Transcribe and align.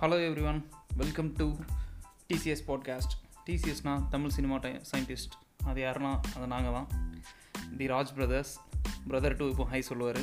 Hello 0.00 0.16
everyone 0.46 0.68
welcome 0.96 1.32
to 1.32 1.46
TCS 2.28 2.62
podcast 2.66 3.14
டிசிஎஸ்னா 3.46 4.08
Tamil 4.08 4.28
cinema 4.28 4.56
டை 4.56 4.80
scientist 4.92 5.34
அது 5.64 5.82
யாருன்னா 5.82 6.20
அது 6.36 6.46
நாங்கள் 6.46 6.72
தான் 6.72 6.86
the 7.76 7.86
Raj 7.86 8.12
brothers 8.14 8.60
brother 9.08 9.36
two 9.36 9.48
இப்போ 9.48 9.64
ஹை 9.64 9.80
சொல்லுவார். 9.80 10.20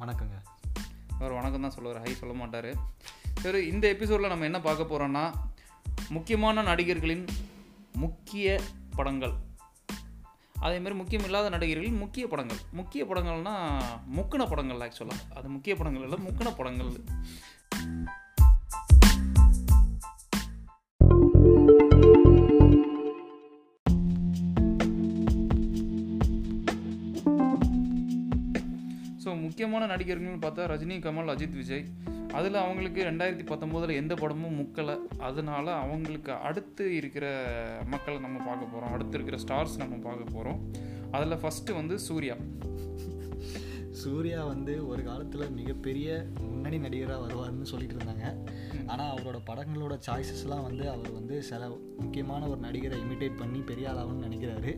வணக்கங்க. 0.00 0.36
அவர் 1.18 1.32
வணக்கம் 1.32 1.60
தான் 1.60 1.70
சொல்லுவார் 1.70 2.00
ஹை 2.02 2.14
சொல்ல 2.14 2.34
மாட்டார். 2.34 2.70
சரி 3.40 3.66
இந்த 3.66 3.88
எபிசோடில் 3.88 4.28
நம்ம 4.28 4.44
என்ன 4.44 4.60
பார்க்க 4.60 4.88
போகிறோன்னா 4.90 5.24
முக்கியமான 6.08 6.62
நடிகர்களின் 6.62 7.26
முக்கிய 7.92 8.60
படங்கள். 8.96 9.32
அதேமாதிரி 10.60 10.94
முக்கியம் 10.94 11.24
இல்லாத 11.24 11.48
நடிகர்களின் 11.48 11.98
முக்கிய 11.98 12.26
படங்கள். 12.26 12.58
முக்கிய 12.72 13.04
படங்கள்னால் 13.04 13.78
முக்கின 14.16 14.48
படங்கள் 14.48 14.82
ஆக்சுவலாக 14.88 15.30
அது 15.34 15.48
முக்கிய 15.48 15.76
படங்கள் 15.76 16.02
இல்லை 16.02 16.18
முக்கின 16.26 16.56
படங்கள். 16.56 16.92
முக்கியமான 29.60 29.96
நடிகர்கள்னு 29.96 30.42
பார்த்தா 30.42 30.70
ரஜினி 30.72 30.94
கமல் 31.00 31.32
அஜித் 31.32 31.52
விஜய். 31.52 31.84
அதில் 32.32 32.54
அவங்களுக்கு 32.54 33.04
ரெண்டாயிரத்தி 33.04 33.46
பத்தொம்போதில் 33.46 33.94
எந்த 33.94 34.14
படமும் 34.14 34.60
முக்கலை. 34.60 34.98
அதனால 35.18 35.74
அவங்களுக்கு 35.74 36.32
அடுத்து 36.32 36.96
இருக்கிற 36.96 37.26
மக்களை 37.90 38.20
நம்ம 38.20 38.44
பார்க்க 38.44 38.64
போகிறோம் 38.64 38.92
அடுத்து 38.92 39.20
இருக்கிற 39.20 39.42
ஸ்டார்ஸ் 39.42 39.76
நம்ம 39.76 39.96
பார்க்க 39.96 40.32
போகிறோம் 40.32 40.60
அதில் 41.10 41.38
ஃபஸ்ட்டு 41.38 41.74
வந்து 41.74 41.98
சூர்யா. 41.98 42.34
சூர்யா 44.02 44.40
வந்து 44.50 44.72
ஒரு 44.90 45.02
காலத்தில் 45.08 45.54
மிகப்பெரிய 45.58 46.08
முன்னணி 46.50 46.78
நடிகராக 46.84 47.22
வருவார்னு 47.24 47.70
சொல்லிட்டு 47.72 47.96
இருந்தாங்க. 47.96 48.26
ஆனால் 48.92 49.10
அவரோட 49.14 49.38
படங்களோட 49.48 49.94
சாய்ஸஸ்லாம் 50.06 50.64
வந்து 50.68 50.84
அவர் 50.92 51.10
வந்து 51.18 51.36
சில 51.48 51.68
முக்கியமான 52.02 52.48
ஒரு 52.52 52.60
நடிகரை 52.66 52.96
இமிட்டேட் 53.04 53.40
பண்ணி 53.42 53.60
பெரிய 53.70 53.86
ஆளாகணும்னு 53.90 54.26
நினைக்கிறாரு. 54.28 54.72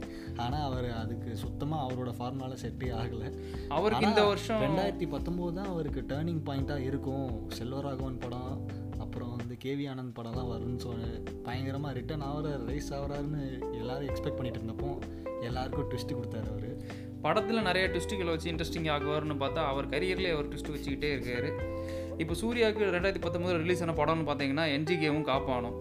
ஆனால் 0.44 0.66
அவர் 0.68 0.88
அதுக்கு 1.02 1.30
சுத்தமாக 1.44 1.86
அவரோட 1.86 2.12
ஃபார்முலாவில் 2.18 2.62
செட்டே 2.64 2.90
ஆகலை. 3.00 3.30
அவருக்கு 3.78 4.08
இந்த 4.08 4.24
வருஷம் 4.30 4.64
ரெண்டாயிரத்தி 4.66 5.08
பத்தொம்போது 5.14 5.56
தான் 5.58 5.72
அவருக்கு 5.74 6.02
டேர்னிங் 6.12 6.44
பாயிண்ட்டாக 6.48 6.88
இருக்கும். 6.90 7.28
செல்வராகவன் 7.58 8.22
படம் 8.24 8.54
கேவி 9.62 9.84
ஆனந்த் 9.90 10.14
படம்லாம் 10.16 10.48
வரும்னு 10.52 10.80
சொல்லி 10.84 11.08
பயங்கரமாக 11.44 11.92
ரிட்டர்ன் 11.98 12.24
ஆகிறார் 12.28 12.62
ரைஸ் 12.70 12.88
ஆகிறாருன்னு 12.96 13.42
எல்லோரும் 13.80 14.08
எக்ஸ்பெக்ட் 14.08 14.38
பண்ணிட்டு 14.38 14.60
இருந்தப்போ 14.60 14.90
எல்லாருக்கும் 15.48 15.88
ட்விஸ்ட்டு 15.90 16.16
கொடுத்தாரு 16.18 16.48
அவர். 16.54 16.70
படத்தில் 17.24 17.66
நிறைய 17.68 17.88
ட்விஸ்ட்டுகளை 17.92 18.32
வச்சு 18.34 18.48
இன்ட்ரெஸ்டிங் 18.52 18.88
ஆகுவார்னு 18.94 19.36
பார்த்தா 19.42 19.62
அவர் 19.72 19.88
கரியர்லேயே 19.88 20.32
அவர் 20.36 20.48
ட்விஸ்ட்டு 20.48 20.74
வச்சுக்கிட்டே 20.76 21.10
இருக்காரு. 21.16 21.50
இப்போ 22.22 22.34
சூர்யாவுக்கு 22.40 22.88
ரெண்டாயிரத்தி 22.96 23.22
பத்தொம்போது 23.26 23.56
ரிலீஸ் 23.62 23.82
ஆன 23.86 23.94
படம்னு 24.00 24.26
பார்த்தீங்கன்னா 24.30 24.64
என்ஜிகேவும் 24.76 25.28
காப்பானும். 25.30 25.76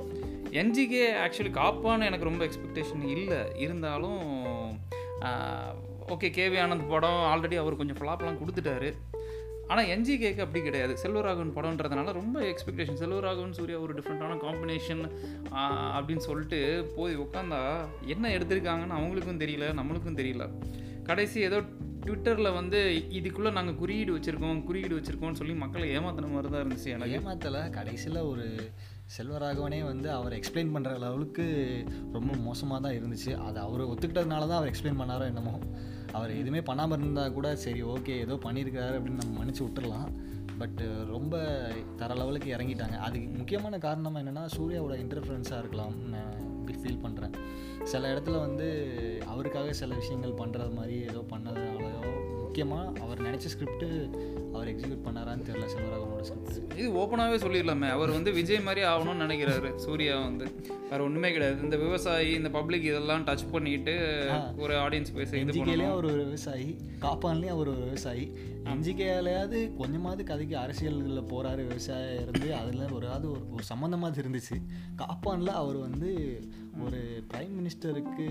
என்ஜிகே 0.62 1.04
ஆக்சுவலி 1.24 1.54
காப்பான்னு 1.62 2.10
எனக்கு 2.10 2.30
ரொம்ப 2.30 2.44
எக்ஸ்பெக்டேஷன் 2.50 3.06
இல்லை. 3.16 3.42
இருந்தாலும் 3.66 4.22
ஓகே 6.14 6.30
கேவி 6.38 6.58
ஆனந்த் 6.66 6.90
படம் 6.94 7.22
ஆல்ரெடி 7.32 7.58
அவர் 7.64 7.82
கொஞ்சம் 7.82 8.00
ஃப்ளாப்லாம் 8.02 8.40
கொடுத்துட்டாரு. 8.42 8.92
ஆனால் 9.72 9.90
என்ஜி 9.94 10.16
கேக்கு 10.22 10.44
அப்படி 10.46 10.62
கிடையாது. 10.64 10.94
செல்வராகவன் 11.04 11.54
படம்ன்றதுனால 11.58 12.14
ரொம்ப 12.20 12.38
எக்ஸ்பெக்டேஷன் 12.52 13.00
செல்வராகவன் 13.02 13.56
சூர்யா 13.58 13.78
ஒரு 13.86 13.94
டிஃப்ரெண்ட்டான 13.98 14.38
காம்பினேஷன் 14.46 15.04
அப்படின்னு 15.98 16.24
சொல்லிட்டு 16.30 16.60
போய் 16.96 17.14
உட்காந்தா 17.26 17.62
என்ன 18.14 18.34
எடுத்திருக்காங்கன்னு 18.38 18.98
அவங்களுக்கும் 19.02 19.42
தெரியல 19.44 19.68
நம்மளுக்கும் 19.80 20.20
தெரியல. 20.22 20.46
கடைசி 21.10 21.40
ஏதோ 21.50 21.60
ட்விட்டரில் 22.04 22.56
வந்து 22.60 22.80
இதுக்குள்ளே 23.18 23.52
நாங்கள் 23.58 23.78
குறியீடு 23.82 24.12
வச்சுருக்கோம் 24.16 24.64
குறியீடு 24.70 24.98
வச்சுருக்கோம்னு 24.98 25.40
சொல்லி 25.42 25.54
மக்களை 25.54 25.88
ஏமாத்தின 25.98 26.32
மாதிரி 26.32 26.50
தான் 26.54 26.64
இருந்துச்சு 26.64 26.90
எனக்கு. 26.96 27.16
ஏமாத்தலை. 27.18 27.62
கடைசியில் 27.70 28.20
ஒரு 28.32 28.46
செல்வராகவனே 29.16 29.80
வந்து 29.84 30.12
அவர் 30.12 30.34
எக்ஸ்பிளைன் 30.40 30.74
பண்ணுற 30.76 30.92
லெவலுக்கு 31.06 31.46
ரொம்ப 32.12 32.32
மோசமாக 32.48 32.82
தான் 32.86 32.98
இருந்துச்சு. 33.00 33.32
அது 33.48 33.60
அவர் 33.60 33.82
ஒத்துக்கிட்டதுனால 33.82 34.48
தான் 34.52 34.60
அவர் 34.60 34.72
எக்ஸ்பிளைன் 34.74 35.02
பண்ணாரோ 35.02 35.26
என்னமோ. 35.32 35.56
அவர் 36.12 36.32
எதுவுமே 36.32 36.62
பண்ணாமல் 36.62 37.00
இருந்தால் 37.00 37.34
கூட 37.34 37.56
சரி 37.56 37.84
ஓகே 37.84 38.16
ஏதோ 38.26 38.38
பண்ணியிருக்காரு 38.46 38.96
அப்படின்னு 39.00 39.22
நம்ம 39.24 39.36
மன்னிச்சு 39.40 39.66
விட்டுடலாம் 39.66 40.10
பட்டு 40.62 40.86
ரொம்ப 41.06 41.36
தர 42.00 42.14
லெவலுக்கு 42.14 42.50
இறங்கிட்டாங்க. 42.56 42.98
அதுக்கு 43.08 43.28
முக்கியமான 43.38 43.78
காரணமாக 43.78 44.24
என்னென்னா 44.24 44.46
சூர்யாவோட 44.58 44.96
இன்டர்ஃபரன்ஸாக 45.04 45.62
இருக்கலாம். 45.64 45.96
நான் 46.16 46.51
ஃபீல் 46.68 47.04
பண்ணுறேன் 47.04 47.36
சில 47.84 48.14
இடத்துல 48.14 48.40
வந்து 48.40 48.68
அவருக்காக 49.26 49.74
சில 49.74 49.96
விஷயங்கள் 49.96 50.32
பண்ணுறது 50.32 50.74
மாதிரி 50.74 51.02
ஏதோ 51.02 51.26
பண்ணதுனாலயோ 51.30 52.12
முக்கியமாக 52.42 52.92
அவர் 53.00 53.22
நினச்ச 53.22 53.48
ஸ்கிரிப்ட்டு 53.48 54.10
அவர் 54.54 54.70
எக்ஸிக்யூட் 54.72 55.06
பண்ணாரான்னு 55.08 55.46
தெரியல 55.50 55.68
செல்வராகவனோட 55.74 56.24
ஸ்கிரிப்ட் 56.30 56.78
இது 56.82 56.90
ஓப்பனாகவே 57.02 57.38
சொல்லிடலாமே. 57.46 57.90
அவர் 57.98 58.16
வந்து 58.18 58.32
விஜய் 58.38 58.66
மாதிரி 58.68 58.82
ஆகணும்னு 58.92 59.24
நினைக்கிறாரு 59.26 59.70
சூர்யா 59.86 60.16
வந்து. 60.28 60.46
வேறு 60.92 61.06
ஒன்றுமே 61.08 61.30
கிடையாது. 61.36 61.60
இந்த 61.68 61.78
விவசாயி 61.86 62.32
இந்த 62.40 62.50
பப்ளிக் 62.58 62.88
இதெல்லாம் 62.92 63.26
டச் 63.28 63.46
பண்ணிட்டு 63.52 63.94
ஒரு 64.64 64.74
ஆடியன்ஸ் 64.86 65.14
பேச 65.18 65.30
இது 65.38 65.44
என்ஜிகேலேயும் 65.44 66.00
ஒரு 66.02 66.12
விவசாயி 66.24 66.70
காப்பான்லேயும் 67.06 67.56
அவர் 67.58 67.74
ஒரு 67.76 67.84
விவசாயி. 67.90 68.26
என்ஜிகேலையாவது 68.72 69.60
கொஞ்சமாவது 69.78 70.24
கதைக்கு 70.32 70.56
அரசியல்களில் 70.64 71.30
போகிறாரு 71.32 71.62
விவசாயம் 71.70 72.20
இருந்து 72.24 72.50
அதில் 72.62 72.96
ஒரு 72.98 73.08
அது 73.16 73.26
ஒரு 73.32 73.44
ஒரு 73.56 73.64
சம்மந்தமாக 73.72 74.22
இருந்துச்சு. 74.24 74.58
காப்பானில் 75.04 75.60
அவர் 75.62 75.78
வந்து 75.88 76.12
ஒரு 76.86 77.00
பிரைம் 77.32 77.56
மினிஸ்டருக்கு 77.60 78.28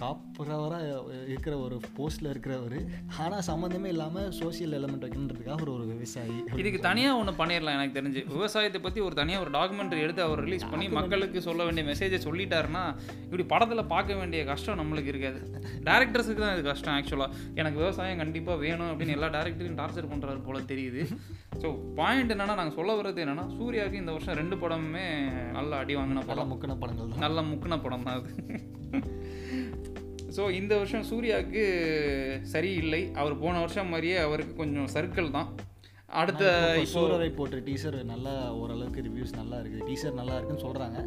காப்புறவராக 0.00 0.86
இருக்கிற 1.28 1.54
ஒரு 1.66 1.76
போஸ்ட்டில் 1.98 2.30
இருக்கிறவர். 2.32 2.78
ஆனால் 3.24 3.46
சம்மந்தமே 3.50 3.90
இல்லாமல் 3.94 4.32
சோசியல் 4.40 4.76
எலமெண்ட் 4.78 5.06
வைக்கணுன்றதுக்காக 5.16 5.56
அவர் 5.56 5.70
ஒரு 5.74 5.84
விவசாயி 5.92 6.36
இதுக்கு 6.60 6.80
தனியாக 6.88 7.18
ஒன்று 7.20 7.32
பண்ணிடலாம் 7.40 7.76
எனக்கு 7.78 7.96
தெரிஞ்சு. 7.98 8.20
விவசாயத்தை 8.34 8.80
பற்றி 8.86 9.00
ஒரு 9.06 9.14
தனியாக 9.20 9.44
ஒரு 9.44 9.50
டாக்குமெண்ட்ரி 9.56 10.00
எடுத்து 10.06 10.22
அவர் 10.26 10.42
ரிலீஸ் 10.46 10.66
பண்ணி 10.72 10.86
மக்களுக்கு 10.98 11.38
சொல்ல 11.48 11.64
வேண்டிய 11.68 11.84
மெசேஜை 11.90 12.20
சொல்லிட்டாருன்னா 12.26 12.84
இப்படி 13.26 13.46
படத்தில் 13.52 13.90
பார்க்க 13.94 14.20
வேண்டிய 14.20 14.42
கஷ்டம் 14.50 14.80
நம்மளுக்கு 14.82 15.12
இருக்காது. 15.14 15.40
டேரக்டர்ஸுக்கு 15.88 16.42
தான் 16.44 16.54
இது 16.56 16.64
கஷ்டம் 16.70 16.94
ஆக்சுவலாக 16.96 17.40
எனக்கு 17.62 17.80
விவசாயம் 17.84 18.22
கண்டிப்பாக 18.22 18.58
வேணும் 18.64 18.90
அப்படின்னு 18.92 19.16
எல்லா 19.18 19.30
டேரக்டரையும் 19.38 19.80
டார்ச்சர் 19.82 20.10
பண்ணுறாரு 20.12 20.42
போல 20.48 20.60
தெரியுது. 20.72 21.02
ஸோ 21.62 21.68
பாயிண்ட் 22.00 22.34
என்னென்னா 22.36 22.58
நாங்கள் 22.60 22.78
சொல்ல 22.80 22.96
வர்றது 23.00 23.24
என்னென்னா 23.26 23.46
சூர்யாவுக்கு 23.58 24.02
இந்த 24.02 24.14
வருஷம் 24.16 24.38
ரெண்டு 24.42 24.58
படமுமே 24.64 25.06
நல்லா 25.58 25.76
அடி 25.84 25.96
வாங்கின 26.00 26.24
படம். 26.30 26.52
முக்கின 26.54 26.78
படங்கள் 26.82 27.24
நல்ல 27.26 27.40
முக்கின 27.52 27.80
படம் 27.84 28.06
தான் 28.08 28.18
அது. 28.20 28.32
ஸோ 30.36 30.42
இந்த 30.60 30.72
வருஷம் 30.80 31.06
சூர்யாவுக்கு 31.10 31.62
சரியில்லை. 32.54 33.02
அவர் 33.20 33.40
போன 33.44 33.54
வருஷம் 33.64 33.90
மாதிரியே 33.94 34.18
அவருக்கு 34.26 34.54
கொஞ்சம் 34.62 34.90
சர்க்கிள் 34.96 35.34
தான். 35.38 35.48
அடுத்த 36.20 36.44
சூரரை 36.92 37.28
போட்ட 37.38 37.56
டீசர் 37.68 37.96
நல்லா 38.10 38.34
ஓரளவுக்கு 38.58 39.04
ரிவ்யூஸ் 39.06 39.32
நல்லா 39.38 39.56
இருக்குது. 39.60 39.86
டீசர் 39.88 40.18
நல்லா 40.18 40.34
இருக்குன்னு 40.36 40.64
சொல்கிறாங்க 40.66 40.98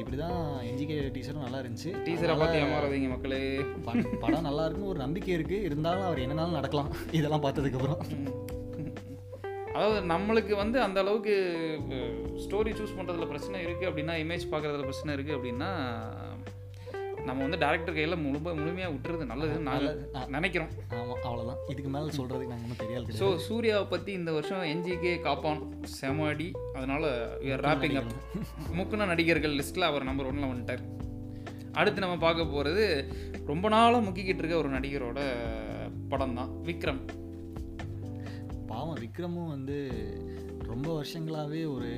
இப்படி 0.00 0.16
தான் 0.22 0.38
என்ஜிகே 0.70 0.96
டீசரும் 1.16 1.44
நல்லா 1.46 1.60
இருந்துச்சு. 1.62 1.90
டீசரை 2.06 2.34
பார்த்து 2.40 2.60
ஏமாறாதீங்க 2.64 3.08
மக்களே. 3.14 3.40
படம் 4.24 4.46
நல்லா 4.48 4.64
இருக்குன்னு 4.66 4.92
ஒரு 4.94 5.00
நம்பிக்கை 5.04 5.32
இருக்குது 5.38 5.64
இருந்தாலும் 5.68 6.06
அவர் 6.08 6.24
என்னனாலும் 6.26 6.58
நடக்கலாம். 6.60 6.90
இதெல்லாம் 7.18 7.44
பார்த்ததுக்கப்புறம் 7.46 8.02
அதாவது 9.76 10.00
நம்மளுக்கு 10.12 10.54
வந்து 10.62 10.78
அந்த 10.86 10.98
அளவுக்கு 11.04 11.34
ஸ்டோரி 12.44 12.72
சூஸ் 12.80 12.96
பண்ணுறதுல 12.98 13.26
பிரச்சனை 13.32 13.58
இருக்குது 13.66 13.90
அப்படின்னா 13.90 14.16
இமேஜ் 14.24 14.50
பார்க்குறதுல 14.52 14.86
பிரச்சனை 14.90 15.14
இருக்குது 15.16 15.38
அப்படின்னா 15.38 15.70
நம்ம 17.28 17.38
வந்து 17.44 17.58
டேரக்டர் 17.62 17.96
கையில் 17.96 18.22
முழு 18.24 18.38
முழுமையாக 18.60 18.92
விட்டுறது 18.94 19.24
நல்லதுன்னு 19.30 19.68
நாங்கள் 19.68 20.28
நினைக்கிறோம். 20.34 20.72
ஆமாம் 20.98 21.22
அவ்வளோதான் 21.28 21.60
இதுக்கு 21.72 21.90
மேலே 21.94 22.10
சொல்கிறதுக்கு 22.18 22.52
நாங்கள் 22.52 22.66
ஒன்றும் 22.66 22.82
தெரியாது 22.82 23.18
ஸோ 23.20 23.28
சூர்யாவை 23.46 23.86
பற்றி 23.92 24.10
இந்த 24.20 24.30
வருஷம் 24.36 24.66
என்ஜிகே 24.72 25.14
காப்பான். 25.28 25.62
செமாடி 25.98 26.48
அதனால் 26.78 27.08
ரேப்பிங் 27.66 27.98
அப் 28.00 28.12
முக்குன 28.78 29.08
நடிகர்கள். 29.12 29.56
லிஸ்ட்டில் 29.60 29.90
அவர் 29.90 30.08
நம்பர் 30.10 30.28
ஒன்னில் 30.30 30.50
வந்துட்டார். 30.52 30.84
அடுத்து 31.80 32.04
நம்ம 32.04 32.18
பார்க்க 32.24 32.52
போகிறது 32.54 32.84
ரொம்ப 33.50 33.68
நாளாக 33.74 34.04
முக்கிக்கிட்டு 34.08 34.42
இருக்க 34.42 34.56
ஒரு 34.62 34.70
நடிகரோட 34.76 35.20
படம் 36.12 36.36
தான் 36.40 36.52
விக்ரம். 36.68 37.02
பாவம் 38.70 39.00
விக்ரமும் 39.04 39.50
வந்து 39.54 39.78
ரொம்ப 40.70 40.88
வருஷங்களாகவே 40.98 41.62
ஒரு 41.74 41.90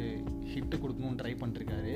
ஹிட்டு 0.53 0.77
கொடுக்கணும்னு 0.81 1.21
ட்ரை 1.21 1.35
பண்ணிருக்காரு 1.43 1.95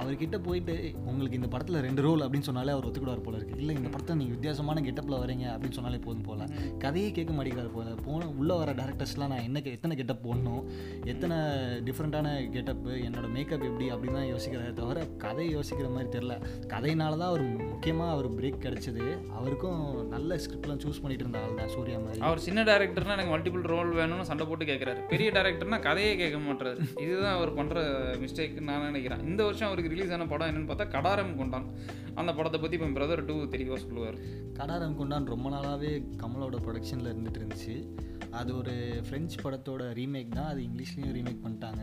அவர்கிட்ட 0.00 0.36
போயிட்டு 0.46 0.74
உங்களுக்கு 1.10 1.38
இந்த 1.40 1.48
படத்தில் 1.54 1.82
ரெண்டு 1.86 2.02
ரோல் 2.06 2.24
அப்படின்னு 2.24 2.48
சொன்னாலே 2.48 2.72
அவர் 2.74 2.86
ஒத்துக்கிடுவார் 2.88 3.24
போல 3.26 3.38
இருக்குது 3.38 3.60
இல்லை 3.62 3.74
இந்த 3.80 3.88
படத்தை 3.94 4.16
நீங்கள் 4.20 4.36
வித்தியாசமான 4.36 4.82
கெட்டப்பில் 4.86 5.18
வரீங்க 5.22 5.46
அப்படின்னு 5.54 5.78
சொன்னாலே 5.78 6.00
போதும் 6.06 6.26
போல. 6.28 6.42
கதையே 6.84 7.10
கேட்க 7.18 7.32
மாட்டேங்கிறார் 7.36 7.72
போல. 7.76 7.88
போன 8.06 8.28
உள்ளே 8.40 8.54
வர 8.62 8.70
டேரக்டர்ஸ்லாம் 8.80 9.32
நான் 9.32 9.44
என்ன 9.48 9.62
எத்தனை 9.76 9.96
கெட்டப் 10.00 10.22
போடணும்? 10.26 10.62
எத்தனை 11.12 11.36
டிஃப்ரெண்ட்டான 11.88 12.34
கெட்டப்பு 12.56 12.90
என்னோடய 13.06 13.32
மேக்கப் 13.36 13.66
எப்படி 13.70 13.86
அப்படின்னு 13.94 14.18
தான் 14.20 14.30
யோசிக்கிறாரே 14.32 14.72
தவிர 14.80 15.06
கதை 15.24 15.46
யோசிக்கிற 15.56 15.88
மாதிரி 15.94 16.10
தெரில 16.16 16.34
கதையினால 16.74 17.18
தான் 17.22 17.30
அவர் 17.32 17.44
முக்கியமாக 17.72 18.14
அவர் 18.16 18.28
பிரேக் 18.38 18.62
கிடச்சிது. 18.66 19.06
அவருக்கும் 19.38 19.80
நல்ல 20.14 20.38
ஸ்கிரிப்ட்லாம் 20.44 20.82
சூஸ் 20.84 21.02
பண்ணிட்டு 21.04 21.26
இருந்த 21.26 21.42
ஆள் 21.44 21.58
தான் 21.62 21.72
சூர்யா 21.76 21.98
மாதிரி. 22.04 22.22
அவர் 22.28 22.44
சின்ன 22.46 22.64
டேரக்டர்னா 22.70 23.16
எனக்கு 23.18 23.34
மல்டிபிள் 23.34 23.66
ரோல் 23.74 23.92
வேணும்னு 24.00 24.28
சண்டை 24.30 24.46
போட்டு 24.50 24.70
கேட்குறாரு 24.72 25.02
பெரிய 25.14 25.30
டேரக்டர்னா 25.38 25.80
கதையே 25.88 26.12
கேட்க 26.22 26.40
மாட்டாரு 26.48 26.78
இதுதான் 27.04 27.36
அவர் 27.38 27.56
பண்ணுற 27.58 27.78
மிஸ்டேக்னு 28.24 28.68
நான் 28.70 28.88
நினைக்கிறேன். 28.90 29.24
இந்த 29.32 29.42
வருஷம் 29.48 29.68
அவருக்கு 29.68 29.85
ரிலீஸ் 29.88 30.12
ஆன 30.16 30.26
படம் 30.26 30.50
என்னன்னு 30.50 30.70
பார்த்தா 30.70 30.86
கடாரம் 30.96 31.36
கொண்டான். 31.36 31.68
அந்த 32.14 32.30
படத்தை 32.32 32.60
பற்றி 32.60 32.76
இப்போ 32.78 32.90
பிரதர் 32.98 33.24
டூ 33.24 33.34
தெளிவாக 33.54 33.80
சொல்லுவார். 33.80 34.18
கடாரம் 34.58 34.98
கொண்டான் 35.00 35.30
ரொம்ப 35.34 35.48
நாளாகவே 35.48 35.92
கமலோட 36.22 36.58
ப்ரொடக்ஷனில் 36.66 37.10
இருந்துட்டு 37.12 37.40
இருந்துச்சு. 37.40 37.76
அது 38.30 38.50
ஒரு 38.56 38.72
ஃப்ரெஞ்ச் 39.06 39.34
படத்தோட 39.42 39.82
ரீமேக் 39.98 40.28
தான். 40.28 40.48
அது 40.52 40.60
இங்கிலீஷ்லேயும் 40.62 41.14
ரீமேக் 41.18 41.44
பண்ணிட்டாங்க. 41.44 41.82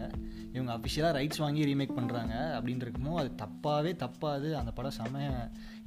இவங்க 0.54 0.72
அஃபிஷியலாக 0.78 1.14
ரைட்ஸ் 1.20 1.44
வாங்கி 1.44 1.62
ரீமேக் 1.70 1.96
பண்ணுறாங்க 2.00 2.34
அப்படின்றக்குமோ 2.58 3.14
அது 3.22 3.32
தப்பாகவே 3.44 3.94
தப்பாது. 4.06 4.50
அந்த 4.62 4.72
படம் 4.72 4.98
செம்ம 4.98 5.24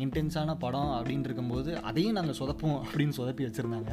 இன்டென்ஸான 0.05 0.57
படம் 0.59 0.93
அப்படின்ட்டு 0.99 1.31
இருக்கும்போது 1.31 1.73
அதையும் 1.81 2.13
நாங்கள் 2.13 2.39
சொதப்போம் 2.39 2.81
அப்படின்னு 2.87 3.17
சொதப்பி 3.19 3.45
வச்சுருந்தாங்க. 3.49 3.93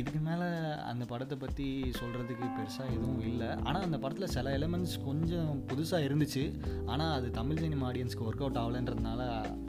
இதுக்கு 0.00 0.20
மேலே 0.26 0.46
அந்த 0.90 1.04
படத்தை 1.04 1.36
பற்றி 1.38 1.66
சொல்கிறதுக்கு 2.00 2.46
பெருசாக 2.58 2.94
எதுவும் 2.96 3.22
இல்லை. 3.30 3.48
ஆனால் 3.62 3.82
அந்த 3.82 3.98
படத்தில் 3.98 4.32
சில 4.36 4.58
எலிமெண்ட்ஸ் 4.58 4.96
கொஞ்சம் 5.04 5.50
புதுசாக 5.70 6.06
இருந்துச்சு. 6.08 6.44
ஆனால் 6.86 7.14
அது 7.18 7.30
தமிழ் 7.30 7.62
சினிமா 7.64 7.90
ஆடியன்ஸ்க்கு 7.90 8.26
ஒர்க் 8.28 8.44
அவுட் 8.44 8.60
ஆகலைன்றதுனால 8.62 9.20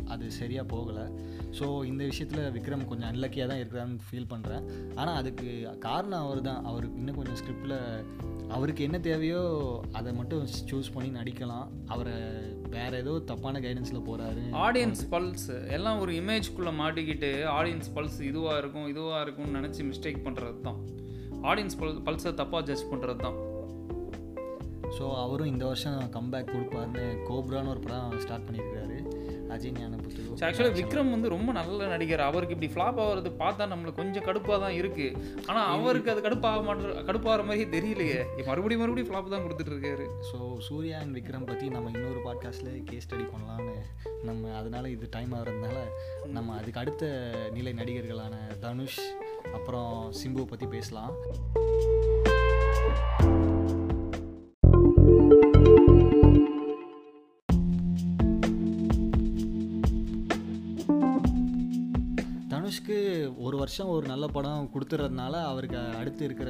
அது 0.05 0.31
சரியாக 0.31 0.75
போகலை. 0.75 1.05
ஸோ 1.59 1.65
இந்த 1.85 2.03
விஷயத்தில் 2.03 2.51
விக்ரம் 2.57 2.87
கொஞ்சம் 2.87 3.09
அன்லக்கியாக 3.11 3.49
தான் 3.51 3.61
இருக்கிறான்னு 3.61 4.05
ஃபீல் 4.07 4.31
பண்ணுறேன் 4.33 4.65
ஆனால் 4.95 5.15
அதுக்கு 5.15 5.77
காரணம் 5.79 6.25
அவர் 6.25 6.41
தான் 6.41 6.65
அவருக்கு 6.65 6.99
இன்னும் 6.99 7.15
கொஞ்சம் 7.15 7.39
ஸ்கிரிப்டில் 7.41 7.77
அவருக்கு 8.49 8.81
என்ன 8.83 8.97
தேவையோ 8.99 9.43
அதை 9.91 10.13
மட்டும் 10.13 10.47
சூஸ் 10.71 10.93
பண்ணி 10.93 11.09
நடிக்கலாம். 11.19 11.67
அவரை 11.87 12.15
வேறு 12.73 12.97
ஏதோ 12.97 13.13
தப்பான 13.25 13.59
கைடன்ஸில் 13.59 14.05
போகிறாரு 14.07 14.43
ஆடியன்ஸ் 14.63 15.03
பல்ஸ் 15.11 15.47
எல்லாம் 15.69 15.99
ஒரு 15.99 16.13
இமேஜ்குள்ளே 16.13 16.73
மாட்டிக்கிட்டு 16.79 17.31
ஆடியன்ஸ் 17.53 17.89
பல்ஸ் 17.95 18.19
இதுவாக 18.21 18.57
இருக்கும் 18.57 18.87
இதுவாக 18.87 19.21
இருக்கும்னு 19.21 19.57
நினச்சி 19.59 19.83
மிஸ்டேக் 19.83 20.25
பண்ணுறது 20.25 20.61
தான் 20.61 20.79
ஆடியன்ஸ் 21.43 21.79
பல் 21.79 21.99
பல்ஸை 22.01 22.33
தப்பாக 22.33 22.63
ஜட்ஜ் 22.65 22.89
பண்ணுறது 22.91 23.21
தான் 23.21 23.39
ஸோ 24.97 25.05
அவரும் 25.15 25.47
இந்த 25.47 25.63
வருஷம் 25.65 25.99
கம்பேக் 26.09 26.53
கொடுப்பாருன்னு 26.53 27.05
கோப்ரான்னு 27.29 27.71
ஒரு 27.71 27.79
படம் 27.79 28.19
ஸ்டார்ட் 28.19 28.45
பண்ணியிருக்காரு 28.45 28.92
அஜய் 29.55 29.75
ஞான 29.79 29.99
ஆக்சுவலாக 30.45 30.75
விக்ரம் 30.79 31.11
வந்து 31.15 31.27
ரொம்ப 31.33 31.49
நல்ல 31.57 31.87
நடிகர். 31.91 32.23
அவருக்கு 32.29 32.55
இப்படி 32.55 32.69
ஃப்ளாப் 32.73 32.99
ஆகிறது 33.03 33.29
பார்த்தா 33.41 33.63
நம்மளுக்கு 33.71 34.01
கொஞ்சம் 34.01 34.25
கடுப்பாக 34.27 34.57
தான் 34.63 34.75
இருக்குது 34.79 35.17
ஆனால் 35.45 35.67
அவருக்கு 35.75 36.11
அது 36.11 36.21
கடுப்பாக 36.21 36.63
மாட்டேற 36.67 37.03
கடுப்பாகிற 37.09 37.43
மாதிரியே 37.49 37.67
தெரியலையே. 37.75 38.19
மறுபடியும் 38.47 38.81
மறுபடியும் 38.83 39.09
ஃப்ளாப் 39.09 39.33
தான் 39.35 39.45
கொடுத்துட்டு 39.45 39.73
இருக்காரு 39.73 40.05
ஸோ 40.31 40.37
சூர்யா 40.67 40.99
அண்ட் 40.99 41.15
விக்ரம் 41.17 41.47
பற்றி 41.47 41.67
நம்ம 41.69 41.91
இன்னொரு 41.95 42.21
பாட்காஸ்ட்டில் 42.25 42.83
கேஸ் 42.83 43.07
ஸ்டடி 43.07 43.27
பண்ணலான்னு 43.33 43.75
நம்ம 44.23 44.53
அதனால 44.55 44.89
இது 44.89 45.07
டைம் 45.11 45.33
ஆகிறதுனால 45.33 45.77
நம்ம 46.27 46.55
அதுக்கு 46.59 46.79
அடுத்த 46.79 47.05
நிலை 47.53 47.73
நடிகர்களான 47.73 48.35
தனுஷ் 48.59 49.01
அப்புறம் 49.53 49.93
சிம்புவை 50.21 50.45
பற்றி 50.45 50.67
பேசலாம். 50.67 51.13
ஒரு 63.37 63.57
வருஷம் 63.57 63.87
ஒரு 63.87 64.07
நல்ல 64.07 64.27
படம் 64.27 64.69
கொடுத்துறதுனால 64.73 65.43
அவருக்கு 65.43 65.77
அடுத்து 65.77 66.25
இருக்கிற 66.25 66.49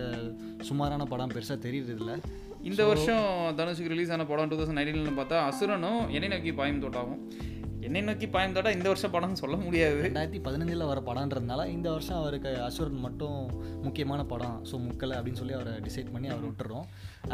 சுமாரான 0.62 1.06
படம் 1.06 1.30
பெருசாக 1.30 1.58
தெரியறதில்ல. 1.60 2.18
இந்த 2.62 2.86
வருஷம் 2.86 3.56
தனுஷுக்கு 3.58 3.88
ரிலீஸ் 3.88 4.12
ஆன 4.12 4.26
படம் 4.26 4.48
டூ 4.48 4.56
தௌசண்ட் 4.56 4.80
நைன்டீனில் 4.80 5.18
பார்த்தா 5.18 5.46
அசுரனும் 5.46 6.10
என்னை 6.10 6.28
நோக்கி 6.28 6.54
பாயம் 6.54 6.82
தோட்டாகும் 6.82 7.22
என்னை 7.88 8.02
நோக்கி 8.08 8.28
பாயம் 8.34 8.54
தோட்டா 8.56 8.72
இந்த 8.76 8.88
வருஷம் 8.92 9.14
படம்னு 9.14 9.40
சொல்ல 9.42 9.56
முடியாது. 9.64 9.98
ரெண்டாயிரத்தி 10.06 10.40
பதினஞ்சில் 10.48 10.84
வர 10.90 11.00
படம்ன்றதுனால 11.08 11.62
இந்த 11.76 11.88
வருஷம் 11.96 12.20
அவருக்கு 12.20 12.52
அசுரன் 12.68 13.02
மட்டும் 13.06 13.38
முக்கியமான 13.86 14.22
படம் 14.32 14.58
ஸோ 14.70 14.76
முக்கலை 14.86 15.16
அப்படின்னு 15.18 15.40
சொல்லி 15.42 15.56
அவரை 15.58 15.74
டிசைட் 15.88 16.12
பண்ணி 16.14 16.28
அவரை 16.34 16.46
விட்டுறோம். 16.50 16.86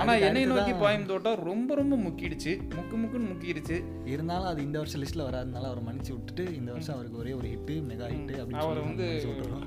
ஆனால் 0.01 0.23
என்னை 0.27 0.43
நோக்கி 0.51 0.73
பாயம் 0.83 1.07
தோட்டா 1.11 1.33
ரொம்ப 1.49 1.75
ரொம்ப 1.81 1.97
முக்கிடுச்சு. 2.05 2.53
முக்கு 2.77 2.95
முக்குன்னு 3.01 3.29
முக்கிடுச்சு. 3.33 3.77
இருந்தாலும் 4.13 4.49
அது 4.51 4.61
இந்த 4.67 4.77
வருஷம் 4.83 5.03
லிஸ்ட்டில் 5.03 5.27
வராதனால 5.29 5.69
அவரை 5.71 5.83
மன்னிச்சு 5.89 6.13
விட்டுட்டு 6.15 6.45
இந்த 6.59 6.71
வருஷம் 6.75 6.95
அவருக்கு 6.97 7.21
ஒரே 7.23 7.33
ஒரு 7.39 7.49
ஹிட்டு 7.53 7.77
மெகா 7.91 8.09
ஹிட்டு 8.15 8.35
அப்படின்னு 8.41 8.63
அவரை 8.65 8.83
வந்து 8.89 9.07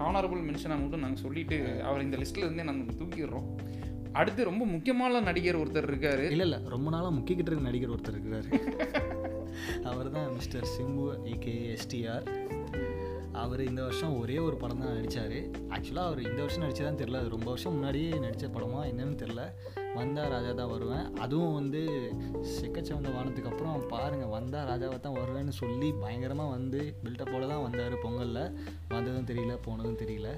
ஹானரபுள் 0.02 0.44
மென்ஷனாக 0.48 0.80
மட்டும் 0.84 1.04
நாங்கள் 1.06 1.24
சொல்லிட்டு 1.26 1.58
அவர் 1.88 2.06
இந்த 2.08 2.18
லிஸ்ட்டில் 2.22 2.46
இருந்தே 2.46 2.68
நாங்கள் 2.70 3.00
தூக்கிடுறோம். 3.02 3.48
அடுத்து 4.20 4.50
ரொம்ப 4.50 4.64
முக்கியமான 4.74 5.20
நடிகர் 5.28 5.58
ஒருத்தர் 5.62 5.90
இருக்காரு. 5.90 6.24
இல்லை 6.34 6.46
இல்லை 6.48 6.58
ரொம்ப 6.74 6.88
நாளாக 6.94 7.14
முக்கிக்கிட்டு 7.18 7.50
இருக்க 7.50 7.70
நடிகர் 7.70 7.94
ஒருத்தர் 7.96 8.16
இருக்கிறாரு 8.16 8.48
அவர் 9.90 10.08
தான் 10.10 10.32
மிஸ்டர் 10.34 10.66
சிம்பு 10.74 11.06
ஏகே 11.32 11.54
எஸ்டிஆர் 11.74 12.26
அவர் 13.42 13.60
இந்த 13.60 13.82
வருஷம் 13.82 14.18
ஒரே 14.20 14.38
ஒரு 14.38 14.56
படம் 14.56 14.78
தான் 14.78 14.96
நடித்தார் 14.96 15.36
ஆக்சுவலாக 15.74 16.08
அவர் 16.08 16.20
இந்த 16.20 16.40
வருஷம் 16.42 16.64
நடித்ததான் 16.64 16.98
தெரில 17.00 17.20
அது 17.20 17.28
ரொம்ப 17.28 17.48
வருஷம் 17.50 17.72
முன்னாடியே 17.72 18.10
நடித்த 18.18 18.48
படமா 18.48 18.80
என்னன்னு 18.90 19.16
தெரில 19.22 19.42
வந்தா 19.96 20.22
ராஜா 20.28 20.52
தான் 20.52 20.70
வருவேன். 20.70 21.06
அதுவும் 21.20 21.54
வந்து 21.54 21.80
செக்கச்சவந்த 22.56 23.08
வானத்துக்கு 23.16 23.50
அப்புறம் 23.50 23.86
பாருங்கள் 23.88 24.28
வந்தா 24.28 24.60
ராஜாவை 24.70 24.98
தான் 25.00 25.18
வருவேன்னு 25.18 25.54
சொல்லி 25.62 25.88
பயங்கரமாக 26.02 26.50
வந்து 26.50 26.80
பில்டப்போட 27.04 27.46
தான் 27.46 27.64
வந்தார் 27.66 27.96
பொங்கலில். 28.04 28.44
வந்ததும் 28.88 29.28
தெரியல 29.30 29.56
போனதும் 29.66 30.00
தெரியல. 30.02 30.28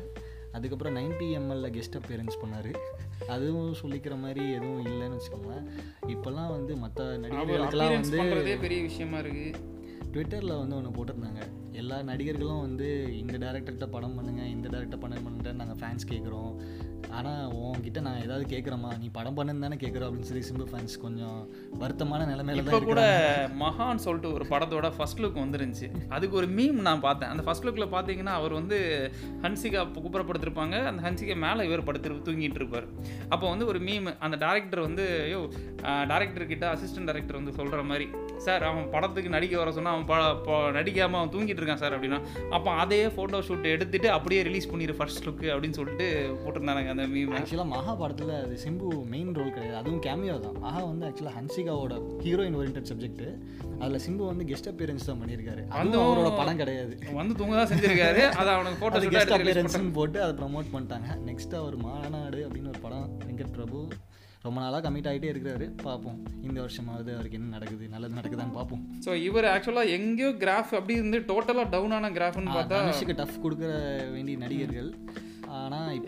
அதுக்கப்புறம் 0.57 0.97
நைன்டி 0.99 1.29
எம்எல்ல 1.39 1.69
கெஸ்ட் 1.77 1.99
அப்பியரன்ஸ் 2.01 2.41
பண்ணார். 2.43 2.73
அதுவும் 3.35 3.75
சொல்லிக்கிற 3.83 4.15
மாதிரி 4.25 4.43
எதுவும் 4.57 4.85
இல்லைன்னு 4.91 5.19
வச்சுக்கோங்களேன் 5.19 5.67
இப்போல்லாம் 6.15 6.53
வந்து 6.57 6.75
மற்ற 6.85 7.05
நடிகர்களுக்கெல்லாம் 7.25 7.95
வந்து 7.99 8.59
பெரிய 8.67 8.81
விஷயமா 8.89 9.21
இருக்கு. 9.25 9.47
ட்விட்டரில் 10.15 10.61
வந்து 10.61 10.77
ஒன்று 10.79 10.91
போட்டிருந்தாங்க. 10.97 11.43
எல்லா 11.81 11.97
நடிகர்களும் 12.09 12.65
வந்து 12.67 12.89
இந்த 13.21 13.37
டேரக்டர்கிட்ட 13.45 13.87
படம் 13.95 14.17
பண்ணுங்கள் 14.17 14.51
இந்த 14.57 14.67
டேரக்டர் 14.75 15.01
பண்ண 15.05 15.17
பண்ணுங்க 15.25 15.53
நாங்கள் 15.61 15.79
ஃபேன்ஸ் 15.81 16.11
கேட்குறோம் 16.11 16.53
ஆனால் 17.11 17.53
உன்கிட்ட 17.65 18.01
நான் 18.01 18.23
ஏதாவது 18.23 18.45
கேட்குறோமா 18.49 18.99
நீ 18.99 19.09
படம் 19.13 19.37
பண்ணுன்னு 19.37 19.61
தானே 19.61 19.77
கேட்குறோம் 19.77 20.09
அப்படின்னு 20.09 20.23
சொல்லி 20.23 20.45
சிம்பு 20.45 20.67
ஃபேன்ஸ் 20.71 21.01
கொஞ்சம் 21.01 21.37
வருத்தமான 21.79 22.27
நிலைமையில 22.27 22.61
இப்போ 22.61 22.71
தான் 22.71 22.85
கூட 22.85 23.03
மகான் 23.59 23.97
சொல்லிட்டு 23.97 24.33
ஒரு 24.33 24.45
படத்தோட 24.45 24.93
ஃபர்ஸ்ட் 24.97 25.21
லுக் 25.21 25.41
வந்துருந்துச்சு. 25.41 25.87
அதுக்கு 26.09 26.37
ஒரு 26.37 26.47
மீம் 26.49 26.81
நான் 26.81 27.01
பார்த்தேன். 27.01 27.29
அந்த 27.29 27.43
ஃபர்ஸ்ட் 27.43 27.67
லுக்கில் 27.67 27.93
பார்த்தீங்கன்னா 27.93 28.35
அவர் 28.35 28.53
வந்து 28.53 28.79
ஹன்சிகா 29.43 29.83
குப்புறப்படுத்திருப்பாங்க. 29.97 30.77
அந்த 30.85 31.03
ஹன்சிகா 31.03 31.37
மேலே 31.39 31.65
இவர் 31.65 31.85
படுத்து 31.85 32.03
தூங்கிட்டு 32.27 32.55
இருப்பார் 32.55 32.89
அப்போ 33.29 33.49
வந்து 33.49 33.67
ஒரு 33.67 33.79
மீம் 33.81 34.15
அந்த 34.19 34.37
டேரக்டர் 34.37 34.81
வந்து 34.81 35.07
ஐயோ 35.25 35.41
டேரக்டர் 36.09 36.47
கிட்ட 36.47 36.75
அசிஸ்டன்ட் 36.75 37.11
டேரக்டர் 37.11 37.33
வந்து 37.33 37.53
சொல்கிற 37.53 37.83
மாதிரி 37.83 38.07
சார் 38.39 38.63
அவன் 38.63 38.91
படத்துக்கு 38.91 39.29
நடிக்க 39.29 39.59
வர 39.59 39.73
சொன்னால் 39.73 39.95
அவன் 39.95 40.07
ப 40.07 40.15
ப- 40.47 40.73
நடிக்காம 40.75 41.19
அவன் 41.19 41.33
தூங்கிட்டு 41.33 41.61
இருக்கான் 41.63 41.83
சார் 41.83 41.97
அப்படின்னா. 41.97 42.21
அப்போ 42.51 42.71
அதே 42.77 43.07
ஃபோட்டோ 43.09 43.39
ஷூட் 43.49 43.73
எடுத்துட்டு 43.73 44.11
அப்படியே 44.11 44.43
ரிலீஸ் 44.43 44.71
பண்ணிடு 44.71 44.97
ஃபர்ஸ்ட் 44.97 45.27
லுக்கு 45.29 45.49
அப்படின்னு 45.55 45.71
சொல்லிட்டு 45.73 46.07
போட்டிருந்தாங்க 46.43 46.83
அந்த 46.95 47.05
மீம் 47.13 47.33
ஆக்சுவலாக 47.37 47.69
மகா 47.75 47.93
படத்தில் 48.01 48.33
அது 48.41 48.57
சிம்பு 48.65 48.89
மெயின் 49.13 49.31
ரோல் 49.39 49.55
கிடையாது. 49.55 49.77
அதுவும் 49.81 50.03
கேமியோ 50.07 50.35
தான். 50.45 50.59
மகா 50.65 50.81
வந்து 50.91 51.05
ஆக்சுவலாக 51.09 51.35
ஹன்சிகாவோட 51.39 51.95
ஹீரோயின் 52.25 52.57
ஓரியன்ட் 52.59 52.91
சப்ஜெக்ட் 52.91 53.25
அதில் 53.83 54.03
சிம்பு 54.05 54.23
வந்து 54.31 54.45
கெஸ்ட் 54.51 54.69
அப்பியரன்ஸ் 54.73 55.09
தான் 55.09 55.21
பண்ணியிருக்காரு. 55.23 55.63
அதுவும் 55.79 56.05
அவரோட 56.05 56.31
படம் 56.41 56.61
கிடையாது. 56.63 56.95
வந்து 57.21 57.35
தூங்க 57.41 57.57
தான் 57.61 57.71
செஞ்சிருக்காரு. 57.73 58.23
அதை 58.41 58.51
அவனுக்கு 58.57 58.81
ஃபோட்டோ 58.83 59.01
கெஸ்ட் 59.15 59.35
அப்பியரன்ஸ்னு 59.39 59.93
போட்டு 59.99 60.21
அதை 60.27 60.35
ப்ரமோட் 60.43 60.71
பண்ணிட்டாங்க. 60.75 61.09
நெக்ஸ்ட் 61.31 61.57
அவர் 61.63 61.77
மாநாடு 61.87 62.41
அப்படின்னு 62.47 62.73
ஒரு 62.75 62.83
படம் 62.87 63.09
வெங்கட் 63.27 63.53
பிரபு. 63.59 63.81
ரொம்ப 64.47 64.57
நாளாக 64.63 64.83
கமிட் 64.87 65.11
ஆகிட்டே 65.11 65.29
இருக்கிறாரு. 65.33 65.67
பார்ப்போம். 65.85 66.17
இந்த 66.47 66.59
வருஷமாவது 66.65 67.11
அவருக்கு 67.17 67.39
என்ன 67.41 67.53
நடக்குது 67.57 67.85
நல்லது 67.97 68.19
நடக்குதான்னு 68.21 68.57
பார்ப்போம். 68.61 68.83
ஸோ 69.05 69.11
இவர் 69.29 69.53
ஆக்சுவலாக 69.57 69.95
எங்கேயோ 69.99 70.33
கிராஃப் 70.43 70.75
அப்படி 70.79 70.99
இருந்து 71.01 71.21
டோட்டலாக 71.31 71.69
டவுன் 71.77 71.97
ஆன 71.99 72.15
கிராஃப்னு 72.19 72.57
பார்த்தா 72.59 73.17
டஃப் 73.23 73.45
கொடுக்குற 73.47 73.73
வேண்டிய 74.17 74.39
நடிகர்கள். 74.47 74.91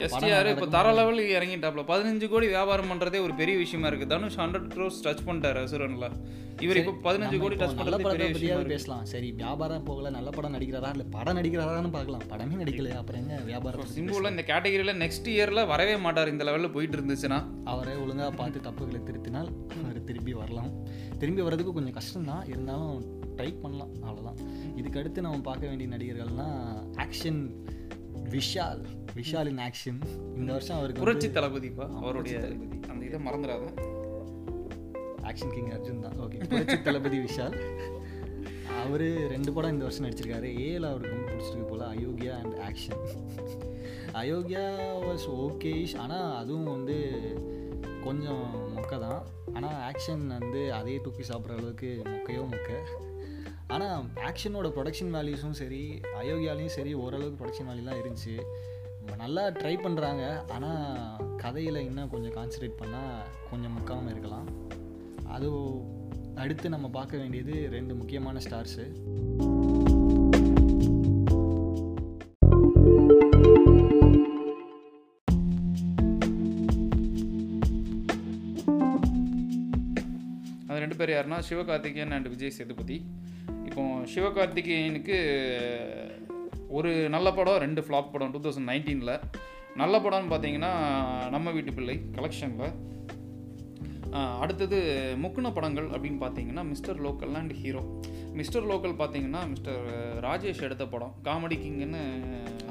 எஸ்டிஆர் 0.07 0.49
இப்போ 0.53 0.67
தர 0.75 0.87
லெவலுக்கு 0.99 1.33
இறங்கிட்டாப்ல. 1.39 1.83
பதினஞ்சு 1.91 2.27
கோடி 2.33 2.47
வியாபாரம் 2.55 2.91
பண்ணுறதே 2.91 3.19
ஒரு 3.27 3.35
பெரிய 3.41 3.57
விஷயமா 3.63 3.87
இருக்குது 3.91 4.13
தனுஷ் 4.13 4.39
ஹண்ட்ரட் 4.43 4.69
க்ரோஸ் 4.75 4.99
டச் 5.05 5.23
பண்ணிட்டாரு 5.27 5.61
அசுரனில். 5.67 6.09
இவர் 6.65 6.79
இப்போ 6.81 6.93
பதினஞ்சு 7.07 7.39
கோடி 7.43 7.57
டச் 7.61 7.75
நல்ல 7.81 7.97
பண்ணுறது 7.97 8.19
பெரிய 8.19 8.29
விஷயமா 8.37 8.63
பேசலாம். 8.75 9.05
சரி 9.13 9.29
வியாபாரம் 9.41 9.87
போகல 9.89 10.11
நல்ல 10.17 10.31
படம் 10.37 10.55
நடிக்கிறாரா 10.57 10.91
இல்லை 10.95 11.07
படம் 11.17 11.39
நடிக்கிறாரான்னு 11.39 11.91
பார்க்கலாம். 11.97 12.25
படமே 12.33 12.57
நடிக்கலையா 12.63 12.99
அப்புறம் 13.03 13.23
என்ன 13.23 13.41
வியாபாரம் 13.51 13.93
சிம்புவில் 13.97 14.33
இந்த 14.35 14.45
கேட்டகரியில் 14.51 15.01
நெக்ஸ்ட் 15.05 15.29
இயரில் 15.35 15.69
வரவே 15.73 15.97
மாட்டார். 16.07 16.33
இந்த 16.35 16.45
லெவலில் 16.49 16.75
போயிட்டு 16.77 16.99
இருந்துச்சுன்னா. 17.01 17.41
அவரை 17.75 17.97
ஒழுங்காக 18.05 18.33
பார்த்து 18.41 18.67
தப்புகளை 18.69 19.03
திருத்தினால் 19.11 19.51
அவர் 19.83 20.07
திரும்பி 20.11 20.35
வரலாம். 20.43 20.71
திரும்பி 21.23 21.45
வர்றதுக்கு 21.47 21.77
கொஞ்சம் 21.79 21.99
கஷ்டம்தான். 22.01 22.45
இருந்தாலும் 22.53 22.97
ட்ரை 23.39 23.51
பண்ணலாம். 23.65 23.93
அவ்வளோதான் 24.09 24.41
இதுக்கு 24.81 25.01
அடுத்து 25.01 25.27
நம்ம 25.27 25.45
பார்க்க 25.51 25.71
வேண்டிய 25.71 25.89
நடிகர்கள்னா 25.97 26.49
action 27.05 27.43
Vishal 28.35 28.81
Vishal 29.19 29.51
in 29.53 29.63
action. 29.67 30.01
இந்த 30.39 30.51
வருஷம் 30.57 30.79
அவருக்கு 30.79 31.03
புரட்சி 31.05 31.29
தளபதிப்பா 31.37 31.87
அவருடைய 32.01 32.39
அந்த 32.91 33.03
இதை 33.09 33.19
மறந்துடாத. 33.27 33.65
ஆக்ஷன் 35.31 35.55
கிங் 35.55 35.71
அர்ஜுன் 35.77 36.05
தான். 36.07 36.19
ஓகே 36.25 36.41
புரட்சி 36.51 36.77
தளபதி 36.89 37.19
விஷால். 37.27 37.57
அவர் 38.83 39.07
ரெண்டு 39.35 39.51
படம் 39.55 39.75
இந்த 39.75 39.85
வருஷம் 39.87 40.07
நடிச்சிருக்காரு. 40.07 40.49
ஏல 40.67 40.91
அவருக்கு 40.91 41.15
ரொம்ப 41.15 41.29
பிடிச்சிருக்கு 41.31 41.71
போல் 41.71 41.87
Ayogya 41.93 42.35
and 42.43 42.57
action 42.69 43.01
Ayogya 44.21 44.67
was 45.07 45.27
ஓகேஷ் 45.47 45.95
ஆனால் 46.03 46.29
அதுவும் 46.43 46.71
வந்து 46.77 46.99
கொஞ்சம் 48.07 48.45
மொக்க 48.77 48.93
தான். 49.07 49.23
ஆனால் 49.57 49.77
ஆக்ஷன் 49.89 50.23
வந்து 50.37 50.63
அதே 50.79 50.95
தூக்கி 51.05 51.25
சாப்பிட்ற 51.31 51.59
அளவுக்கு 51.59 51.91
மொக்கையோ 52.13 52.45
மொக்க. 52.55 52.71
ஆனால் 53.75 54.05
ஆக்ஷனோட 54.29 54.69
ப்ரொடக்ஷன் 54.77 55.13
வேல்யூஸும் 55.17 55.59
சரி 55.61 55.83
அயோக்கியாலையும் 56.21 56.77
சரி 56.79 56.93
ஓரளவுக்கு 57.05 57.41
ப்ரொடக்ஷன் 57.41 57.69
வேல்யூலாம் 57.71 58.01
இருந்துச்சு. 58.03 58.37
நல்லா 59.23 59.45
ட்ரை 59.61 59.75
பண்ணுறாங்க 59.85 60.25
ஆனால் 60.57 61.17
கதையில் 61.43 61.85
இன்னும் 61.89 62.13
கொஞ்சம் 62.15 62.37
கான்சன்ட்ரேட் 62.39 62.81
பண்ணால் 62.83 63.17
கொஞ்சம் 63.51 63.77
முக்காமல் 63.77 64.13
இருக்கலாம். 64.15 64.49
அது 65.37 65.49
அடுத்து 66.43 66.69
நம்ம 66.75 66.89
பார்க்க 66.99 67.23
வேண்டியது 67.23 67.55
ரெண்டு 67.77 67.95
முக்கியமான 67.95 68.41
ஸ்டார்ஸு 68.47 68.87
அது 80.69 80.81
ரெண்டு 80.85 80.97
பேர் 81.01 81.15
யாருன்னா 81.15 81.39
சிவகார்த்திகேயன் 81.49 82.15
அண்ட் 82.17 82.29
விஜய் 82.35 82.57
சேதுபதி. 82.59 82.99
இப்போ 83.69 83.83
சிவகார்த்திகேயனுக்கு 84.15 85.19
ஒரு 86.77 86.91
நல்ல 87.15 87.29
படம் 87.33 87.63
ரெண்டு 87.65 87.81
ஃப்ளாப் 87.87 88.13
படம் 88.13 88.33
டூ 88.35 88.41
தௌசண்ட் 88.47 88.71
நைன்டீனில் 88.73 89.15
நல்ல 89.77 89.97
படம்னு 89.99 90.33
பார்த்தீங்கன்னா 90.33 90.73
நம்ம 91.35 91.51
வீட்டு 91.51 91.73
பிள்ளை 91.79 91.97
கலெக்ஷனில் 92.19 92.69
அடுத்தது 94.43 94.79
முக்குன 95.23 95.49
படங்கள் 95.53 95.89
அப்படின்னு 95.95 96.21
பார்த்தீங்கன்னா 96.23 96.63
mister 96.69 97.01
local 97.07 97.35
and 97.35 97.55
hero 97.63 97.83
mister 98.33 98.67
local 98.71 98.95
பார்த்தீங்கன்னா 99.01 99.41
மிஸ்டர் 99.49 99.83
ராஜேஷ் 100.27 100.63
எடுத்த 100.63 100.85
படம் 100.87 101.15
காமெடி 101.25 101.57
கிங்னு 101.63 102.03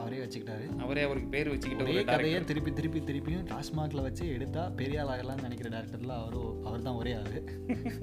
அவரே 0.02 0.20
வச்சுக்கிட்டாரு. 0.24 0.66
அவரே 0.84 1.02
அவருக்கு 1.02 1.30
பேர் 1.30 1.52
வச்சுக்கிட்ட 1.54 2.04
கதையை 2.12 2.40
திருப்பி 2.44 2.72
திருப்பி 2.74 3.00
திருப்பியும் 3.00 3.48
டாஸ்மாகில் 3.52 4.06
வச்சு 4.08 4.26
எடுத்தா 4.34 4.64
பெரிய 4.82 5.02
ஆள் 5.02 5.12
ஆகலாம்னு 5.16 5.46
நினைக்கிற 5.48 5.70
டேரக்டரில் 5.76 6.16
அவரும் 6.20 6.54
அவர் 6.68 6.86
தான் 6.88 7.00
ஒரே 7.02 7.14
ஆள். 7.14 7.32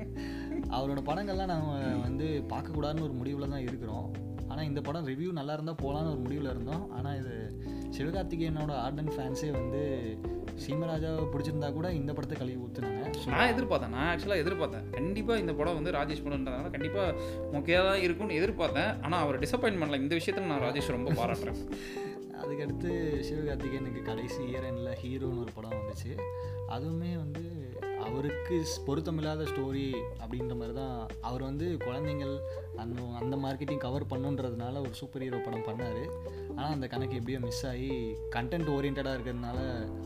அவரோட 0.77 1.01
படங்கள்லாம் 1.11 1.53
நம்ம 1.55 1.79
வந்து 2.07 2.29
பார்க்கக்கூடாதுன்னு 2.53 3.07
ஒரு 3.09 3.13
முடிவில் 3.13 3.55
தான் 3.55 3.67
இருக்கிறோம். 3.69 4.09
ஆனால் 4.53 4.65
இந்த 4.65 4.81
படம் 4.81 5.07
ரிவ்யூ 5.07 5.33
நல்லா 5.33 5.53
இருந்தால் 5.53 5.79
போகலான்னு 5.83 6.11
ஒரு 6.11 6.17
முடிவில் 6.17 6.51
இருந்தோம். 6.51 6.91
ஆனால் 6.91 7.17
இது 7.21 7.59
சிவகார்த்திகேயனோட 7.97 8.73
ஆர்டன் 8.87 9.13
ஃபேன்ஸே 9.15 9.51
வந்து 9.51 9.81
சீமராஜாவை 10.67 11.23
பிடிச்சிருந்தா 11.33 11.73
கூட 11.73 11.93
இந்த 11.93 12.13
படத்தை 12.13 12.39
கழுவி 12.39 12.63
ஊற்றுனாங்க 12.65 13.03
நான் 13.27 13.53
எதிர்பார்த்தேன். 13.55 13.89
நான் 13.89 14.19
ஆக்சுவலாக 14.19 14.43
எதிர்பார்த்தேன். 14.45 14.91
கண்டிப்பாக 14.91 15.39
இந்த 15.39 15.53
படம் 15.53 15.75
வந்து 15.75 15.91
ராஜேஷ் 15.91 16.25
படம்ன்றதுனால 16.25 16.71
கண்டிப்பாக 16.71 17.15
மொக்கையாக 17.53 17.87
தான் 17.89 18.01
இருக்கும்னு 18.01 18.39
எதிர்பார்த்தேன். 18.41 19.01
ஆனால் 19.03 19.21
அவர் 19.21 19.39
டிசப்பாயின்ட் 19.39 19.83
பண்ணல. 19.83 20.01
இந்த 20.01 20.15
விஷயத்தில் 20.15 20.47
நான் 20.47 20.61
ராஜேஷ் 20.61 20.91
ரொம்ப 20.91 21.13
பாராட்டுறேன். 21.13 21.61
அதுக்கடுத்து 22.43 22.91
சிவகார்த்திகேயனுக்கு 23.29 24.03
கடைசி 24.03 24.43
இயர் 24.43 24.69
எண்டில் 24.71 24.97
ஹீரோன்னு 25.03 25.43
ஒரு 25.43 25.53
படம் 25.55 25.79
வந்துச்சு. 25.79 26.13
அதுவுமே 26.69 27.17
வந்து 27.17 27.62
அவருக்கு 28.13 28.61
ஸ்- 28.61 28.87
பொருத்தமில்லாத 28.87 29.45
ஸ்டோரி 29.45 29.93
அப்படின்ற 30.23 30.57
மாதிரி 30.57 30.73
தான் 30.73 31.09
அவர் 31.21 31.43
வந்து 31.43 31.77
குழந்தைங்கள் 31.77 32.39
அந்த 32.77 33.03
அந்த 33.21 33.37
மார்க்கெட்டிங் 33.37 33.79
கவர் 33.79 34.07
பண்ணுன்றதுனால 34.07 34.81
ஒரு 34.81 34.93
சூப்பர் 34.93 35.23
ஹீரோ 35.23 35.39
படம் 35.39 35.67
பண்ணார். 35.67 36.03
ஆனால் 36.57 36.73
அந்த 36.73 36.87
கணக்கு 36.87 37.17
எப்படியோ 37.17 37.41
மிஸ் 37.41 37.67
ஆகி 37.67 38.15
கண்டென்ட் 38.31 38.73
ஓரியன்டாக 38.77 39.15
இருக்கிறதுனால 39.17 39.59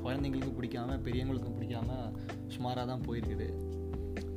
குழந்தைங்களுக்கும் 0.04 0.58
பிடிக்காம 0.60 0.98
பெரியவங்களுக்கும் 1.02 1.56
பிடிக்காம 1.58 2.12
சுமாராக 2.46 2.86
தான் 2.86 3.04
போயிருக்குது. 3.08 3.48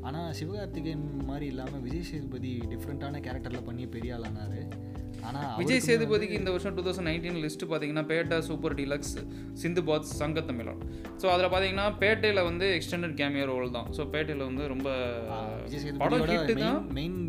ஆனால் 0.01 0.33
சிவகார்த்திகேயன் 0.33 1.25
மாதிரி 1.25 1.45
இல்லாமல் 1.45 1.81
விஜய் 1.81 2.03
சேதுபதி 2.03 2.57
டிஃப்ரெண்ட்டான 2.57 3.21
கேரக்டரில் 3.21 3.65
பண்ணி 3.65 3.87
பெரிய 3.87 4.17
ஆளானார். 4.17 4.88
ஆனால் 5.27 5.51
விஜய் 5.59 5.83
சேதுபதிக்கு 5.87 6.39
இந்த 6.41 6.49
வருஷம் 6.55 6.75
டூ 6.77 6.83
தௌசண்ட் 6.87 7.09
நைன்டீன் 7.09 7.39
லிஸ்ட் 7.45 7.65
பார்த்தீங்கன்னா 7.71 8.03
Petta 8.11 8.37
super 8.49 8.75
deluxe 8.79 9.15
Sindhubaadh 9.89 10.09
Sangathamizhan. 10.21 10.81
So 11.21 11.27
அதில் 11.33 11.51
பார்த்தீங்கன்னா 11.53 11.87
பேட்டையில் 12.03 12.41
வந்து 12.49 12.67
எக்ஸ்டெண்டட் 12.79 13.15
கேமியோ 13.21 13.45
ரோல் 13.51 13.75
தான். 13.77 13.89
ஸோ 13.97 14.03
பேட்டையில் 14.15 14.47
வந்து 14.49 14.65
ரொம்ப 14.73 14.89
விஜய் 15.65 15.99
படம் 16.03 16.25
ஹிட்டு 16.33 16.55
தான். 16.65 16.81
மெயின் 16.99 17.19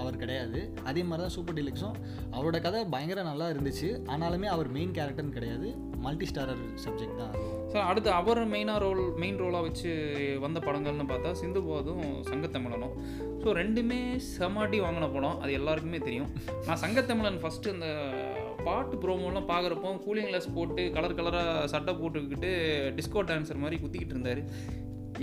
அவர் 0.00 0.20
கிடையாது. 0.20 0.60
அதே 0.90 1.02
மாதிரி 1.08 1.22
தான் 1.24 1.34
சூப்பர் 1.36 1.56
டீலக்ஸும். 1.56 1.96
அவரோட 2.36 2.58
கதை 2.66 2.78
பயங்கர 2.94 3.22
நல்லா 3.30 3.46
இருந்துச்சு. 3.54 3.88
ஆனாலுமே 4.12 4.48
அவர் 4.52 4.68
மெயின் 4.76 4.94
கேரக்டர்னு 4.98 5.36
கிடையாது. 5.38 5.68
மல்டி 6.06 6.26
ஸ்டாரர் 6.30 6.62
சப்ஜெக்ட் 6.84 7.20
தான். 7.22 7.34
சார் 7.72 7.86
அடுத்து 7.90 8.10
அவர் 8.20 8.40
மெயினாக 8.54 8.82
ரோல் 8.84 9.02
மெயின் 9.22 9.38
ரோலாக 9.42 9.66
வச்சு 9.66 9.90
வந்த 10.44 10.58
படங்கள்னு 10.66 11.06
பார்த்தா 11.12 11.30
சிந்து 11.40 11.60
போதும் 11.68 12.04
சங்கத்தமிழனும். 12.30 12.94
ஸோ 13.42 13.54
ரெண்டுமே 13.60 14.00
செமாட்டி 14.36 14.80
வாங்கின 14.84 15.08
படம். 15.16 15.38
அது 15.44 15.52
எல்லாருக்குமே 15.60 16.00
தெரியும். 16.08 16.30
நான் 16.68 16.82
சங்கத்தமிழன் 16.84 17.40
ஃபஸ்ட்டு 17.44 17.74
அந்த 17.76 17.88
பாட்டு 18.66 18.96
ப்ரோமோலாம் 19.04 19.50
பார்க்குறப்போ 19.52 19.90
கூலிங் 20.06 20.28
கிளாஸ் 20.30 20.48
போட்டு 20.56 20.82
கலர் 20.96 21.18
கலராக 21.20 21.64
சட்டை 21.72 21.94
போட்டுக்கிட்டு 22.00 22.50
டிஸ்கோ 22.98 23.22
டான்ஸர் 23.30 23.62
மாதிரி 23.64 23.78
குத்திக்கிட்டு 23.82 24.16
இருந்தார். 24.16 24.42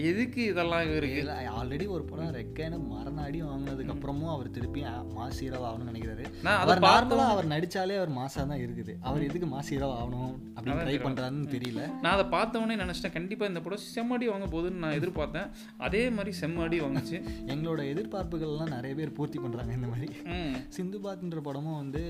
எதுக்கு 0.04 0.44
இதெல்லாம் 0.44 0.96
இருக்கு 0.96 1.22
ஆல்ரெடி 1.60 1.88
ஒரு 1.88 2.04
படம் 2.04 2.34
ரெக்கைன்னு 2.34 2.88
மரண 2.88 3.22
அடி 3.22 3.44
வாங்கினதுக்கு 3.44 3.94
அப்புறமும் 3.96 4.30
அவர் 4.30 4.52
திருப்பி 4.52 4.82
மாஸ் 5.16 5.40
ஹீரோ 5.40 5.60
ஆகணும்னு 5.70 5.92
நினைக்கிறாரு. 5.92 6.26
அவர் 6.64 6.80
நார்மலாக 6.80 7.34
அவர் 7.34 7.48
நடிச்சாலே 7.48 7.98
அவர் 7.98 8.12
மாசா 8.12 8.48
தான் 8.48 8.64
இருக்குது. 8.66 8.96
அவர் 9.02 9.22
எதுக்கு 9.22 9.48
மாஸ் 9.48 9.70
ஹீரோ 9.70 9.90
ஆகணும் 9.94 10.34
அப்படின்னு 10.56 10.86
ட்ரை 10.88 10.98
பண்ணுறாருன்னு 11.04 11.50
தெரியல. 11.56 11.82
நான் 12.02 12.14
அதை 12.18 12.26
பார்த்தவொடனே 12.40 12.78
நினச்சிட்டேன். 12.84 13.12
கண்டிப்பாக 13.12 13.52
இந்த 13.52 13.62
படம் 13.62 13.86
செம்மடி 13.96 14.26
வாங்க 14.26 14.46
போகுதுன்னு 14.46 14.84
நான் 14.86 14.98
எதிர்பார்த்தேன். 15.00 15.50
அதே 15.78 16.10
மாதிரி 16.10 16.38
செம்மடி 16.42 16.80
வாங்குச்சு. 16.82 17.20
எங்களோட 17.48 17.82
எதிர்பார்ப்புகள்லாம் 17.94 18.70
நிறைய 18.70 18.96
பேர் 18.96 19.14
பூர்த்தி 19.14 19.40
பண்ணுறாங்க 19.40 19.72
இந்த 19.72 19.88
மாதிரி. 19.88 20.10
ம். 20.26 20.56
சிந்துபாத்ன்ற 20.78 21.42
படமும் 21.42 21.76
வந்து 21.76 22.04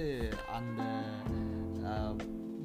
அந்த 0.52 0.82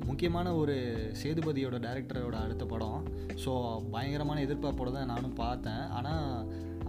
முக்கியமான 0.09 0.49
ஒரு 0.63 0.77
சேதுபதியோட 1.23 1.79
டைரக்டரோட 1.87 2.37
அடுத்த 2.45 2.65
படம். 2.73 3.01
ஸோ 3.45 3.53
பயங்கரமான 3.95 4.43
எதிர்பார்ப்போட 4.47 4.93
தான் 4.99 5.13
நானும் 5.15 5.39
பார்த்தேன். 5.43 5.85
ஆனால் 5.99 6.29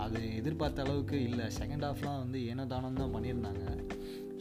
அது 0.06 0.20
எதிர்பார்த்த 0.40 0.86
அளவுக்கு 0.86 1.18
இல்லை. 1.30 1.48
செகண்ட் 1.60 1.86
ஹாஃப்லாம் 1.88 2.22
வந்து 2.24 2.40
ஏனோ 2.52 2.66
தானம் 2.74 3.02
தான் 3.02 3.14
பண்ணியிருந்தாங்க. 3.16 3.66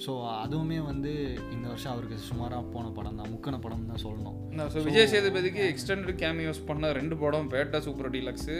ஸோ 0.04 0.12
அதுவுமே 0.44 0.78
வந்து 0.90 1.10
இந்த 1.54 1.66
வருஷம் 1.72 1.92
அவருக்கு 1.92 2.16
சுமாராக 2.28 2.70
போன 2.74 2.86
படம் 2.96 3.18
தான். 3.20 3.30
முக்கின 3.34 3.58
படம் 3.66 3.88
தான் 3.90 4.02
சொல்லணும். 4.06 4.38
so 4.74 4.80
விஜய் 4.88 5.10
சேதுபதிக்கு 5.12 5.62
எக்ஸ்டெண்டட் 5.72 6.20
கேமியோஸ் 6.22 6.66
பண்ண 6.70 6.92
ரெண்டு 7.00 7.16
படம். 7.24 7.50
பேட்டா 7.54 7.80
சூப்பர் 7.86 8.12
டீலக்ஸு 8.14 8.56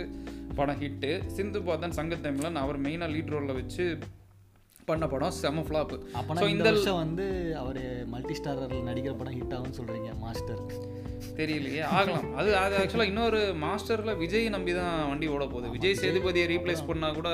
படம் 0.58 0.80
ஹிட்டு 0.82 1.10
சிந்து 1.36 1.60
பாத்தன் 1.68 1.96
சங்கத்தமிழன் 1.98 2.60
அவர் 2.64 2.78
மெயினாக 2.86 3.12
லீட் 3.14 3.32
ரோலில் 3.34 3.58
வச்சு 3.60 3.84
பண்ண 4.88 5.04
படம் 5.06 5.34
செம 5.36 5.62
ஃப்ளாப்பு 5.66 5.96
அப்போனா 6.18 6.40
ஸோ 6.40 6.48
இந்த 6.48 6.64
வருஷம் 6.68 6.98
வந்து 6.98 7.26
அவர் 7.56 7.80
மல்டி 8.06 8.34
ஸ்டாரரில் 8.34 8.88
நடிக்கிற 8.88 9.12
படம் 9.16 9.36
ஹிட் 9.38 9.54
ஆகும்னு 9.56 9.78
சொல்கிறீங்க 9.78 10.10
மாஸ்டர். 10.18 10.62
தெரியலையே 11.38 11.82
ஆகலாம். 11.98 12.26
அது 12.40 12.50
அது 12.62 12.74
ஆக்சுவலாக 12.80 13.12
இன்னொரு 13.12 13.40
மாஸ்டரில் 13.64 14.18
விஜய் 14.22 14.48
நம்பி 14.54 14.74
தான் 14.80 14.94
வண்டி 15.10 15.26
ஓட 15.34 15.44
போகுது. 15.52 15.72
விஜய் 15.76 15.98
சேதுபதியை 16.02 16.46
ரீப்ளேஸ் 16.52 16.86
பண்ணால் 16.90 17.16
கூட 17.18 17.30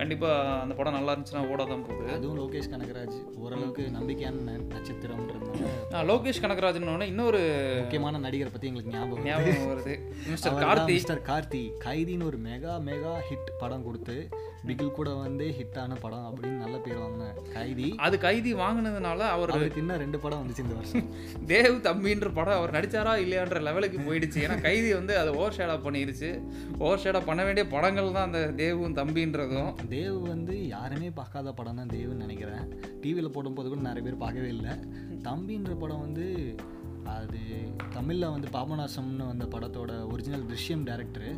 கண்டிப்பாக 0.00 0.56
அந்த 0.62 0.74
படம் 0.80 0.96
நல்லா 0.98 1.14
இருந்துச்சுன்னா 1.14 1.44
ஓட 1.52 1.60
தான் 1.72 1.86
போகுது. 1.88 2.08
அதுவும் 2.16 2.38
லோகேஷ் 2.42 2.70
கனகராஜ் 2.74 3.18
ஓரளவுக்கு 3.44 3.84
நம்பிக்கையான 3.98 4.58
நட்சத்திரம்ன்றதுனால 4.74 6.04
லோகேஷ் 6.12 6.42
கனகராஜன் 6.44 7.06
இன்னொரு 7.12 7.40
முக்கியமான 7.80 8.18
நடிகரை 8.26 8.50
பற்றி 8.52 8.68
எங்களுக்கு 8.70 8.94
ஞாபகம். 8.96 9.26
ஞாபகம் 9.30 9.70
வருது. 9.72 9.94
மிஸ்டர் 10.32 10.60
கார்த்தி. 10.64 10.94
மிஸ்டர் 10.98 11.24
கார்த்தி. 11.30 11.62
கைதின்னு 11.86 12.28
ஒரு 12.30 12.38
மெகா 12.48 12.74
மெகா 12.90 13.14
ஹிட் 13.30 13.50
படம் 13.62 13.86
கொடுத்து 13.88 14.16
பிகில் 14.68 14.96
கூட 14.96 15.10
வந்து 15.24 15.44
ஹிட்டான 15.58 15.92
படம் 16.04 16.24
அப்படின்னு 16.28 16.62
நல்ல 16.62 16.76
பேர் 16.84 16.98
வாங்கின 17.02 17.26
கைதி. 17.54 17.88
அது 18.06 18.16
கைதி 18.24 18.50
வாங்கினதுனால 18.62 19.20
அவர் 19.34 19.52
இன்னும் 19.82 20.00
ரெண்டு 20.02 20.18
படம் 20.24 20.40
வந்துச்சு 20.40 20.64
இந்த 20.64 20.76
வருஷம். 20.78 21.06
தேவ் 21.52 21.76
தம்பின்ற 21.86 22.30
படம் 22.38 22.58
அவர் 22.58 22.74
நடிச்சாரா 23.08 23.24
இல்லையான்ற 23.24 23.58
லெவலுக்கு 23.68 23.98
போயிடுச்சு. 24.06 24.38
ஏன்னா 24.44 24.56
கைதி 24.66 24.88
வந்து 24.98 25.12
அதை 25.20 25.30
ஓவர் 25.40 25.56
ஷேடா 25.58 25.76
பண்ணிருச்சு. 25.86 26.30
ஓவர் 26.84 27.02
ஷேடா 27.04 27.20
பண்ண 27.28 27.40
வேண்டிய 27.46 27.64
படங்கள் 27.74 28.14
தான் 28.16 28.28
அந்த 28.28 28.40
தேவும் 28.60 28.96
தம்பின்றதும். 29.00 29.70
தேவ் 29.94 30.18
வந்து 30.32 30.54
யாருமே 30.76 31.10
பார்க்காத 31.20 31.52
படம் 31.60 31.78
தான் 31.80 31.92
தேவுன்னு 31.96 32.24
நினைக்கிறேன். 32.26 32.64
டிவியில் 33.02 33.34
போடும்போது 33.36 33.68
கூட 33.68 33.82
நிறைய 33.88 34.04
பேர் 34.08 34.22
பார்க்கவே 34.24 34.50
இல்லை. 34.56 34.74
தம்பின்ற 35.28 35.72
படம் 35.84 36.04
வந்து 36.06 36.26
அது 37.16 37.40
தமிழில் 37.94 38.32
வந்து 38.34 38.48
பாபநாசம்னு 38.56 39.28
வந்த 39.32 39.44
படத்தோட 39.54 39.92
ஒரிஜினல் 40.12 40.48
திருஷ்யம் 40.50 40.84
டேரக்டரு 40.88 41.30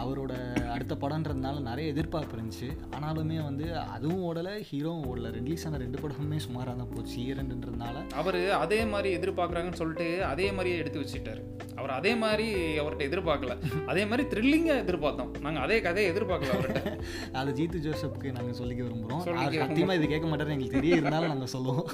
அவரோட 0.00 0.32
அடுத்த 0.66 0.94
படம்ன்றதுனால 1.00 1.60
நிறைய 1.60 1.90
எதிர்பார்ப்பு 1.90 2.36
இருந்துச்சு. 2.36 2.68
ஆனாலுமே 2.96 3.42
வந்து 3.42 3.78
அதுவும் 3.78 4.22
ஓடலை 4.28 4.54
ஹீரோவும் 4.70 5.06
ஓடலை. 5.10 5.30
ரிலீஸ் 5.30 5.66
ஆன 5.66 5.76
ரெண்டு 5.76 5.98
படமுமே 5.98 6.36
சுமாராக 6.36 6.76
தான் 6.76 6.88
போச்சு. 6.94 7.22
ஈரண்டுன்றதுனால 7.22 8.12
அவர் 8.14 8.50
அதே 8.50 8.84
மாதிரி 8.84 9.16
எதிர்பார்க்குறாங்கன்னு 9.16 9.72
சொல்லிட்டு 9.72 10.24
அதே 10.24 10.52
மாதிரியே 10.52 10.76
எடுத்து 10.76 11.00
வச்சுட்டாரு. 11.00 11.42
அவர் 11.76 11.90
அதே 11.90 12.14
மாதிரி 12.14 12.78
அவர்கிட்ட 12.78 13.08
எதிர்பார்க்கல. 13.10 13.56
அதே 13.86 14.04
மாதிரி 14.04 14.28
த்ரில்லிங்காக 14.28 14.82
எதிர்பார்த்தோம். 14.86 15.40
நாங்கள் 15.40 15.62
அதே 15.62 15.80
கதையை 15.80 16.12
எதிர்பார்க்கல 16.12 16.54
அவர்கிட்ட. 16.58 16.98
அது 17.32 17.52
ஜீத்து 17.52 17.82
ஜோசப்க்கு 17.86 18.32
நாங்கள் 18.32 18.58
சொல்லிக்க 18.58 18.82
விரும்புகிறோம் 18.82 19.22
சத்தியமாக 19.60 19.94
இது 19.94 20.08
கேட்க 20.08 20.26
மாட்டாரு 20.28 20.54
எங்களுக்கு 20.56 20.78
தெரிய 20.80 20.94
இருந்தாலும் 20.94 21.28
நாங்கள் 21.28 21.46
சொல்லுவோம். 21.46 21.86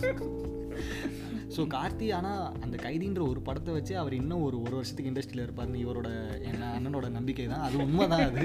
ஸோ 1.59 1.65
கார்த்தி 1.75 2.07
ஆனால் 2.17 2.43
அந்த 2.65 2.77
கைதின்ற 2.85 3.21
ஒரு 3.31 3.41
படத்தை 3.47 3.71
வச்சு 3.77 3.95
அவர் 4.00 4.15
இன்னும் 4.19 4.43
ஒரு 4.49 4.57
ஒரு 4.65 4.75
வருஷத்துக்கு 4.79 5.11
இண்டஸ்ட்ரியில் 5.11 5.45
இருப்பார்னு 5.47 5.81
இவரோட 5.85 6.09
என் 6.49 6.62
அண்ணனோட 6.75 7.07
நம்பிக்கை 7.17 7.47
தான். 7.53 7.65
அது 7.67 7.77
உண்மை 7.85 8.05
தான் 8.12 8.25
அது. 8.27 8.43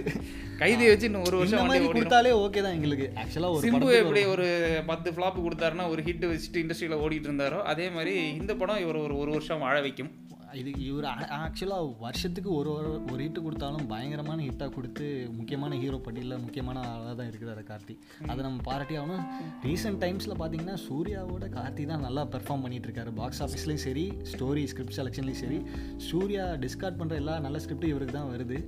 கைதியை 0.62 0.89
வச்சு 0.91 1.08
இன்னும் 1.10 1.27
ஒரு 1.29 1.38
வருஷம் 1.41 1.70
மாதிரி 1.72 1.88
கொடுத்தாலே 1.89 2.32
ஓகே 2.46 2.63
தான் 2.65 2.75
எங்களுக்கு. 2.77 3.08
ஆக்சுவலாக 3.22 3.55
ஒரு 3.58 3.65
சிம்பு 3.65 3.91
எப்படி 4.01 4.24
ஒரு 4.34 4.48
பத்து 4.91 5.12
ஃப்ளாப் 5.15 5.39
கொடுத்தாருன்னா 5.46 5.88
ஒரு 5.93 6.03
ஹிட் 6.08 6.25
வச்சுட்டு 6.32 6.63
இண்டஸ்ட்ரியில் 6.63 7.01
ஓடிட்டு 7.03 7.29
இருந்தாரோ 7.32 7.60
அதே 7.74 7.88
மாதிரி 7.98 8.15
இந்த 8.41 8.55
படம் 8.62 8.82
இவர் 8.86 9.03
ஒரு 9.05 9.15
ஒரு 9.24 9.32
வருஷம் 9.38 9.63
வாழ 9.65 9.75
வைக்கும். 9.88 10.12
இது 10.53 10.72
இவர் 10.86 11.03
ஆக்சுவலாக 11.03 11.95
வருஷத்துக்கு 12.00 12.53
ஒரு 12.53 12.69
ஒரு- 12.69 13.12
ஒரு 13.12 13.24
ஹிட் 13.24 13.41
கொடுத்தாலும் 13.41 13.88
பயங்கரமான 13.88 14.43
ஹிட்டாக 14.43 14.69
கொடுத்து 14.69 15.29
முக்கியமான 15.38 15.75
ஹீரோ 15.75 15.98
பட்டியலில் 15.98 16.39
முக்கியமான 16.39 16.79
ஆளாக 16.79 17.15
தான் 17.15 17.27
இருக்கிறாரு 17.27 17.63
கார்த்தி. 17.63 17.98
அதை 18.27 18.36
நம்ம 18.36 18.62
பாராட்டி 18.62 18.98
ஆகணும். 18.98 19.25
ரீசெண்ட் 19.63 20.00
டைம்ஸில் 20.03 20.39
பார்த்தீங்கன்னா 20.39 20.77
சூர்யாவோட 20.89 21.50
கார்த்தி 21.50 21.86
தான் 21.86 22.00
நல்லா 22.00 22.25
பெர்ஃபார்ம் 22.25 22.62
பண்ணிட்டு 22.62 22.88
இருக்காரு. 22.88 23.12
பாக்ஸ் 23.15 23.43
ஆஃபீஸ்லேயும் 23.43 23.75
சரி 23.75 24.13
ஸ்டோரி 24.24 24.65
ஸ்கிரிப்ட் 24.65 24.98
செலெக்ஷன்லையும் 24.98 25.31
சரி. 25.31 25.62
சூர்யா 25.98 26.45
டிஸ்கார்ட் 26.45 27.00
பண்ணுற 27.00 27.12
எல்லா 27.12 27.39
நல்ல 27.39 27.57
ஸ்கிரிப்டும் 27.57 27.83
இவருக்கு 27.83 28.13
தான் 28.13 28.29
வருது. 28.29 28.63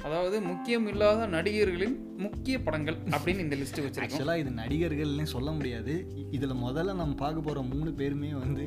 அதாவது 0.08 0.38
முக்கியம் 0.42 0.88
இல்லாத 0.88 1.28
நடிகர்களின் 1.28 1.96
முக்கிய 2.26 2.56
படங்கள் 2.66 2.98
அப்படின்னு 3.16 3.44
இந்த 3.46 3.56
லிஸ்ட் 3.56 3.80
வச்சிருக்கோம். 3.86 4.18
ஆக்சுவலாக 4.18 4.42
இது 4.44 4.52
நடிகர்கள்னே 4.60 5.26
சொல்ல 5.34 5.52
முடியாது. 5.52 5.94
இதில் 6.38 6.62
முதல்ல 6.66 6.96
நம்ம 7.02 7.16
பார்க்க 7.24 7.46
போகிற 7.48 7.62
மூணு 7.74 7.92
பேருமே 8.02 8.32
வந்து 8.44 8.66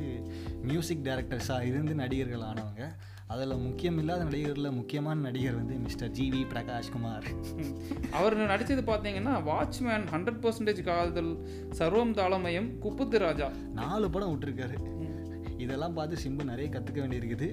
மியூசிக் 0.71 1.05
டைரக்டர்ஸாக 1.07 1.69
இருந்து 1.71 1.95
நடிகர்கள் 2.03 2.45
ஆனவங்க. 2.51 2.83
அதில் 3.31 3.53
முக்கியம் 3.63 3.97
இல்லாத 3.99 4.21
நடிகர்களில் 4.25 4.77
முக்கியமான 4.77 5.17
நடிகர் 5.21 5.57
வந்து 5.57 5.75
மிஸ்டர் 5.83 6.11
ஜிவி 6.15 6.41
பிரகாஷ்குமார் 6.49 7.27
ம். 7.57 7.73
அவர் 8.13 8.35
நடிச்சது 8.43 8.83
பார்த்தீங்கன்னா 8.87 9.33
வாட்ச்மேன் 9.45 10.05
ஹண்ட்ரட் 10.13 10.41
பர்சன்டேஜ் 10.43 10.81
காதல் 10.83 11.31
சர்வம் 11.77 12.15
தாளமயம் 12.15 12.69
குப்புத்து 12.79 13.19
ராஜா 13.19 13.47
நாலு 13.73 14.09
படம் 14.09 14.33
விட்டுருக்காரு 14.33 14.77
இதெல்லாம் 15.65 15.95
பார்த்து 15.97 16.21
சிம்பு 16.23 16.43
நிறைய 16.49 16.67
கற்றுக்க 16.73 16.99
வேண்டியிருக்குது. 17.03 17.47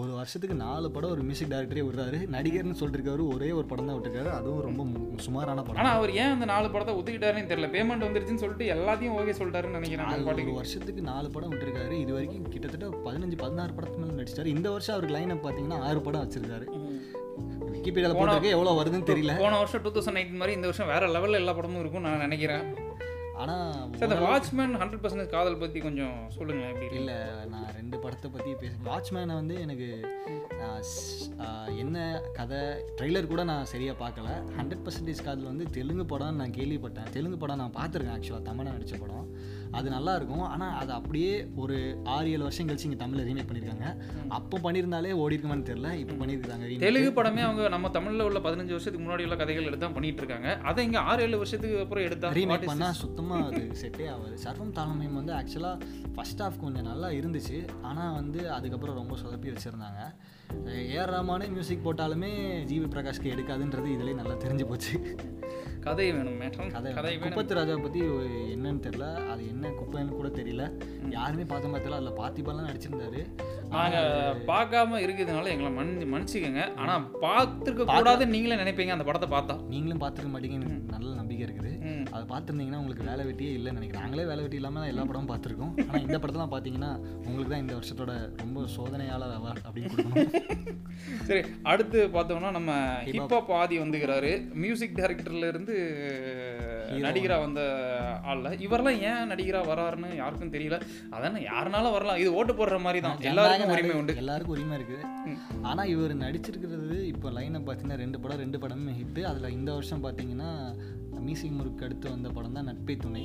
ஒரு 0.00 0.10
வருஷத்துக்கு 0.18 0.56
நாலு 0.62 0.88
படம் 0.96 1.14
ஒரு 1.14 1.22
மியூசிக் 1.28 1.50
டைரக்டரே 1.52 1.82
விடுறாரு. 1.86 2.18
நடிகர்னு 2.34 2.76
சொல்லிருக்காரு. 2.82 3.24
ஒரே 3.34 3.50
ஒரு 3.58 3.66
படம் 3.72 3.88
தான் 3.90 3.96
விட்டுருக்காரு. 3.96 4.30
அதுவும் 4.38 4.64
ரொம்ப 4.68 4.84
சுமாரான 5.26 5.62
படம். 5.62 5.80
ஆனா 5.82 5.92
அவர் 5.98 6.12
ஏன் 6.22 6.32
அந்த 6.34 6.48
நாலு 6.52 6.70
படத்தை 6.74 6.94
ஒத்துக்கிட்டாருன்னு 6.98 7.50
தெரியல. 7.52 7.70
பேமெண்ட் 7.76 8.06
வந்துருச்சுன்னு 8.06 8.42
சொல்லிட்டு 8.44 8.68
எல்லாத்தையும் 8.76 9.16
ஓகே 9.20 9.34
சொல்லிட்டாருன்னு 9.40 9.78
நினைக்கிறேன் 9.80 10.28
ஒரு 10.46 10.54
வருஷத்துக்கு 10.60 11.04
நாலு 11.12 11.30
படம் 11.36 11.54
விட்டுருக்காரு. 11.54 11.96
இது 12.04 12.12
வரைக்கும் 12.18 12.48
கிட்டத்தட்ட 12.54 12.86
பதினஞ்சு 13.08 13.38
பதினாறு 13.44 13.74
படத்துக்கு 13.78 14.04
மேலே 14.04 14.16
நடிச்சிட்டாரு. 14.20 14.54
இந்த 14.56 14.70
வருஷம் 14.76 14.96
அவருக்கு 14.96 15.16
லைன் 15.16 15.44
பார்த்தீங்கன்னா 15.46 15.80
ஆறு 15.88 16.02
படம் 16.08 16.24
வச்சிருக்காரு. 16.24 16.66
விக்கிபீடியாவில் 17.72 18.18
போட்டிருக்கு 18.18 18.54
எவ்வளோ 18.56 18.72
வருதுன்னு 18.78 19.08
தெரியல. 19.10 19.34
போன 19.42 19.56
வருஷம் 19.60 19.82
டூ 19.84 19.90
தௌசண்ட் 19.96 20.16
நைன்டீன் 20.18 20.40
மாதிரி 20.40 20.56
இந்த 20.58 20.68
வருஷம் 20.70 20.90
வேற 20.94 21.06
லெவல்ல 21.14 21.40
எல்லா 21.42 21.52
படமும் 21.58 21.82
இருக்கும் 21.82 22.06
நான் 22.06 22.24
நினைக்கிறேன். 22.26 22.64
ஆனால் 23.40 23.74
சார் 23.98 24.08
இந்த 24.08 24.18
வாட்ச்மேன் 24.26 24.74
ஹண்ட்ரட் 24.80 25.02
பர்சன்டேஜ் 25.02 25.34
காதல் 25.34 25.60
பத்தி 25.62 25.78
கொஞ்சம் 25.84 26.16
சொல்லுங்க 26.36 26.62
எப்படி? 26.72 26.86
இல்லை 27.00 27.16
நான் 27.52 27.68
ரெண்டு 27.78 27.96
படத்தை 28.04 28.28
பற்றி 28.34 28.50
பேச 28.62 28.72
வாட்ச்மேனை 28.88 29.34
வந்து 29.40 29.54
எனக்கு 29.64 29.88
என்ன 31.82 31.98
கதை 32.38 32.60
ட்ரெய்லர் 32.98 33.30
கூட 33.30 33.42
நான் 33.50 33.70
சரியாக 33.72 33.96
பார்க்கல. 34.02 34.28
ஹண்ட்ரட் 34.58 34.84
பர்சன்டேஜ் 34.86 35.24
காதில் 35.28 35.50
வந்து 35.50 35.66
தெலுங்கு 35.76 36.04
படம் 36.12 36.40
நான் 36.40 36.56
கேள்விப்பட்டேன். 36.58 37.10
தெலுங்கு 37.16 37.38
படம் 37.44 37.62
நான் 37.62 37.76
பார்த்துருக்கேன் 37.78 38.16
ஆக்சுவலாக 38.16 38.48
தமிழை 38.50 38.68
நடித்த 38.74 38.96
படம். 39.04 39.28
அது 39.78 39.88
நல்லா 39.94 40.12
இருக்கும் 40.18 40.44
ஆனால் 40.52 40.74
அது 40.80 40.92
அப்படியே 40.98 41.32
ஒரு 41.62 41.76
ஆறு 42.14 42.28
ஏழு 42.34 42.42
வருஷம் 42.46 42.68
கழிச்சு 42.68 42.86
இங்கே 42.88 42.98
தமிழில் 43.02 43.26
ரீமேக் 43.28 43.48
பண்ணியிருக்காங்க 43.50 43.86
அப்போ 44.38 44.56
பண்ணியிருந்தாலே 44.64 45.12
ஓடி 45.22 45.36
இருக்குமான்னு 45.36 45.68
தெரியல. 45.70 45.90
இப்போ 46.02 46.14
பண்ணியிருக்காங்க. 46.20 46.66
தெலுங்கு 46.84 47.12
படமே 47.18 47.42
அவங்க 47.48 47.68
நம்ம 47.74 47.90
தமிழ்ல 47.96 48.26
உள்ள 48.30 48.40
பதினஞ்சு 48.46 48.74
வருஷத்துக்கு 48.76 49.04
முன்னாடி 49.06 49.26
உள்ள 49.28 49.38
கதைகள் 49.42 49.68
எடுத்து 49.68 49.84
தான் 49.86 49.96
பண்ணிட்டு 49.98 50.22
இருக்காங்க 50.24 50.48
அதை 50.70 50.84
இங்க 50.88 51.00
ஆறு 51.10 51.24
ஏழு 51.26 51.40
வருஷத்துக்கு 51.42 51.78
அப்புறம் 51.84 52.06
எடுத்தா 52.08 52.32
ரீமேக் 52.40 52.68
பண்ணால் 52.70 52.98
சுத்தமாக 53.02 53.48
அது 53.50 53.62
செட்டே 53.82 54.08
ஆகாது. 54.14 54.36
சர்வம் 54.46 54.74
தாளமயம் 54.78 55.18
வந்து 55.20 55.34
ஆக்சுவலாக 55.40 55.76
ஃபஸ்ட் 56.16 56.42
ஹாஃப் 56.44 56.60
கொஞ்சம் 56.64 56.88
நல்லா 56.90 57.10
இருந்துச்சு. 57.20 57.58
ஆனால் 57.90 58.14
வந்து 58.20 58.40
அதுக்கப்புறம் 58.58 59.00
ரொம்ப 59.00 59.16
சொதப்பி 59.22 59.50
வச்சுருந்தாங்க. 59.54 60.02
ஏஆர் 60.94 61.12
ரஹ்மானே 61.14 61.46
மியூசிக் 61.56 61.84
போட்டாலுமே 61.86 62.30
ஜிவி 62.70 62.86
பிரகாஷ்க்கு 62.94 63.32
எடுக்காதுன்றது 63.34 63.88
இதுலேயே 63.96 64.16
நல்லா 64.20 64.36
தெரிஞ்சு 64.44 64.64
போச்சு. 64.70 64.94
கதை 65.86 66.06
வேணும் 66.16 66.38
மேடம் 66.40 66.72
கதை 66.96 67.12
குப்பத்து 67.22 67.56
ராஜாவை 67.58 67.80
பற்றி 67.84 68.00
என்னன்னு 68.54 68.82
தெரியல. 68.86 69.06
அது 69.32 69.42
என்ன 69.52 69.72
குப்பைன்னு 69.78 70.18
கூட 70.18 70.28
தெரியல. 70.38 70.64
யாருமே 71.16 71.44
பார்த்த 71.52 71.70
மாதிரி 71.72 71.84
தெரியல. 71.86 72.00
அதில் 72.00 72.18
பார்த்திபெல்லாம் 72.20 72.68
நடிச்சிருந்தாரு. 72.70 73.22
நாங்க 73.74 73.98
பார்க்காம 74.50 75.00
இருக்கிறதுனால 75.04 75.50
எங்களை 75.54 75.70
மன் 75.78 75.92
மன்னிச்சுக்கோங்க. 76.12 76.64
ஆனா 76.82 76.94
பார்த்துருக்க 77.26 77.86
கூடாதுன்னு 77.90 78.34
நீங்களே 78.36 78.60
நினைப்பீங்க 78.62 78.94
அந்த 78.96 79.06
படத்தை 79.08 79.28
பார்த்தா. 79.36 79.56
நீங்களும் 79.74 80.02
பார்த்துருக்க 80.04 80.32
மாட்டீங்கன்னு 80.34 80.78
நல்ல 80.94 81.14
நம்பிக்கை 81.20 81.44
இருக்குது. 81.46 81.72
அதை 82.14 82.22
பார்த்துருந்தீங்கன்னா 82.32 82.80
உங்களுக்கு 82.82 83.08
வேலை 83.10 83.22
வெட்டியே 83.28 83.50
இல்லைன்னு 83.58 83.78
நினைக்கிறேன். 83.78 84.04
நாங்களே 84.04 84.26
வேலை 84.30 84.42
வெட்டி 84.44 84.58
இல்லாமல் 84.60 84.82
தான் 84.82 84.92
எல்லா 84.92 85.04
படமும் 85.08 85.30
பார்த்துருக்கோம். 85.32 85.72
ஆனால் 85.86 86.04
இந்த 86.06 86.18
படத்தெல்லாம் 86.20 86.52
பார்த்தீங்கன்னா 86.54 86.90
உங்களுக்கு 87.26 87.52
தான் 87.54 87.64
இந்த 87.64 87.74
வருஷத்தோட 87.78 88.12
ரொம்ப 88.42 88.64
சோதனையாளர் 88.76 89.34
அவார்ட் 89.38 89.64
அப்படின்னு 89.68 89.92
கொடுக்கணும். 89.94 90.78
சரி 91.28 91.42
அடுத்து 91.72 91.98
பார்த்தோம்னா 92.16 92.50
நம்ம 92.58 92.72
ஹிப்ஹாப் 93.08 93.52
ஆதி 93.60 93.76
வந்துக்கிறாரு. 93.84 94.32
மியூசிக் 94.64 94.98
டைரக்டர்ல 95.00 95.50
இருந்து 95.70 97.06
நடிகரா 97.06 97.36
வந்த 97.44 97.60
ஆள்ல. 98.30 98.48
இவரெல்லாம் 98.66 98.98
ஏன் 99.08 99.30
நடிகரா 99.32 99.60
வராருன்னு 99.70 100.08
யாருக்கும் 100.20 100.52
தெரியல. 100.54 100.76
அதானே 101.16 101.40
யாருனாலும் 101.50 101.94
வரலாம்? 101.96 102.20
இது 102.22 102.30
ஓட்டு 102.38 102.52
போடுற 102.58 102.78
மாதிரி 102.86 103.00
தான் 103.06 103.22
எல்லாருக்கும் 103.30 103.74
உரிமை 103.76 103.94
உண்டு. 104.00 104.16
எல்லாருக்கும் 104.22 104.56
உரிமை 104.56 104.76
இருக்குது 104.78 105.36
ஆனால் 105.70 105.90
இவர் 105.94 106.14
நடிச்சிருக்கிறது 106.24 106.98
இப்போ 107.12 107.30
லைனை 107.36 107.60
பார்த்தீங்கன்னா 107.60 108.00
ரெண்டு 108.04 108.20
படம் 108.24 108.42
ரெண்டு 108.44 108.60
படமே 108.64 108.94
ஹிட்டு 109.00 109.24
அதில் 109.30 109.54
இந்த 109.58 109.70
வருஷம் 109.78 110.04
பார்த்தீங்கன்னா 110.06 110.50
மியூசிக் 111.26 111.56
முறுக்கு 111.58 111.86
அடுத்து 111.86 112.06
வந்த 112.14 112.28
படம் 112.36 112.56
தான் 112.58 112.68
நட்பே 112.70 112.96
துணை. 113.04 113.24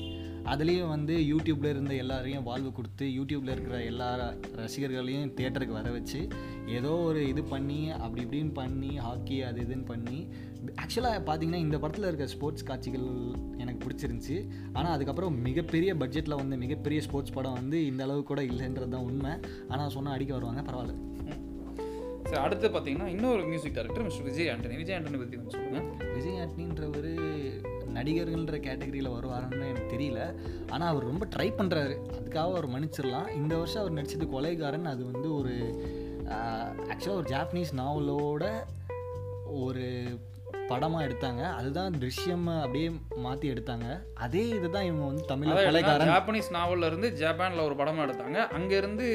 அதுலேயும் 0.51 0.91
வந்து 0.93 1.13
யூடியூப்ல 1.29 1.67
இருந்த 1.73 1.93
எல்லாரையும் 2.01 2.43
வாழ்வு 2.49 2.71
கொடுத்து 2.77 3.05
யூடியூப்ல 3.17 3.53
இருக்கிற 3.55 3.77
எல்லா 3.91 4.09
ரசிகர்களையும் 4.59 5.31
தியேட்டருக்கு 5.37 5.77
வர 5.77 5.91
வச்சு 5.95 6.19
ஏதோ 6.77 6.91
ஒரு 7.07 7.21
இது 7.31 7.43
பண்ணி 7.53 7.79
அப்படி 8.05 8.21
இப்படின்னு 8.25 8.53
பண்ணி 8.59 8.91
ஹாக்கி 9.05 9.37
அது 9.47 9.63
இதுன்னு 9.65 9.87
பண்ணி 9.93 10.19
ஆக்சுவலாக 10.83 11.23
பார்த்தீங்கன்னா 11.25 11.63
இந்த 11.65 11.77
படத்தில் 11.81 12.07
இருக்க 12.09 12.27
ஸ்போர்ட்ஸ் 12.35 12.67
காட்சிகள் 12.69 13.07
எனக்கு 13.63 13.81
பிடிச்சிருந்துச்சி. 13.85 14.37
ஆனால் 14.77 14.93
அதுக்கப்புறம் 14.95 15.35
மிகப்பெரிய 15.47 15.91
பட்ஜெட்டில் 16.03 16.39
வந்த 16.41 16.55
மிகப்பெரிய 16.63 17.01
ஸ்போர்ட்ஸ் 17.07 17.35
படம் 17.37 17.57
வந்து 17.59 17.79
இந்த 17.91 18.03
அளவு 18.07 18.23
கூட 18.31 18.41
இல்லைன்றது 18.51 18.93
தான் 18.95 19.07
உண்மை. 19.09 19.33
ஆனால் 19.73 19.93
சொன்னால் 19.97 20.17
அடிக்க 20.17 20.33
வருவாங்க 20.37 20.63
பரவாயில்ல. 20.69 20.95
சரி 22.29 22.41
அடுத்து 22.43 22.67
பார்த்தீங்கன்னா 22.73 23.07
இன்னொரு 23.15 23.41
music 23.49 23.75
director 23.75 24.05
mister 24.05 24.27
Vijay 24.27 24.49
Antony. 24.51 24.77
Vijay 24.81 24.95
Antony 24.97 25.17
பற்றி 25.21 25.35
கொஞ்சம் 25.39 25.57
சொல்லுங்க. 25.57 25.81
விஜய் 26.15 26.39
ஆண்டனின்றவர் 26.43 27.11
நடிகர்கள்ன்ற 27.97 28.57
கேட்டகரியில் 28.67 29.13
வருவாருன்னு 29.15 29.67
எனக்கு 29.71 29.91
தெரியல. 29.95 30.21
ஆனால் 30.69 30.91
அவர் 30.91 31.09
ரொம்ப 31.11 31.25
ட்ரை 31.35 31.49
பண்ணுறாரு 31.59 31.95
அதுக்காக 32.17 32.49
அவர் 32.53 32.69
மன்னிச்சிடலாம். 32.69 33.29
இந்த 33.41 33.53
வருஷம் 33.57 33.83
அவர் 33.83 33.97
நடிச்சது 33.99 34.27
கொலைகாரன். 34.35 34.91
அது 34.93 35.03
வந்து 35.11 35.29
ஒரு 35.39 35.55
ஆக்சுவலாக 36.91 37.19
ஒரு 37.21 37.29
ஜாப்பனீஸ் 37.33 37.73
நாவலோட 37.81 38.45
ஒரு 39.63 39.85
படமாக 40.69 41.05
எடுத்தாங்க. 41.07 41.41
அதுதான் 41.57 41.97
திருஷ்யம் 42.03 42.45
அப்படியே 42.61 42.87
மாற்றி 43.25 43.47
எடுத்தாங்க. 43.53 43.87
அதே 44.25 44.43
இதுதான் 44.57 44.87
இவங்க 44.89 45.05
வந்து 45.09 45.25
கொலைகாரன். 45.67 46.11
ஜாப்பனீஸ் 46.11 46.49
நாவல்ல 46.57 46.89
இருந்து 46.91 47.09
ஜப்பான்ல 47.21 47.65
ஒரு 47.69 47.75
படம் 47.81 48.03
எடுத்தாங்க. 48.05 48.39
அங்க 48.57 48.71
இருந்து 48.81 49.07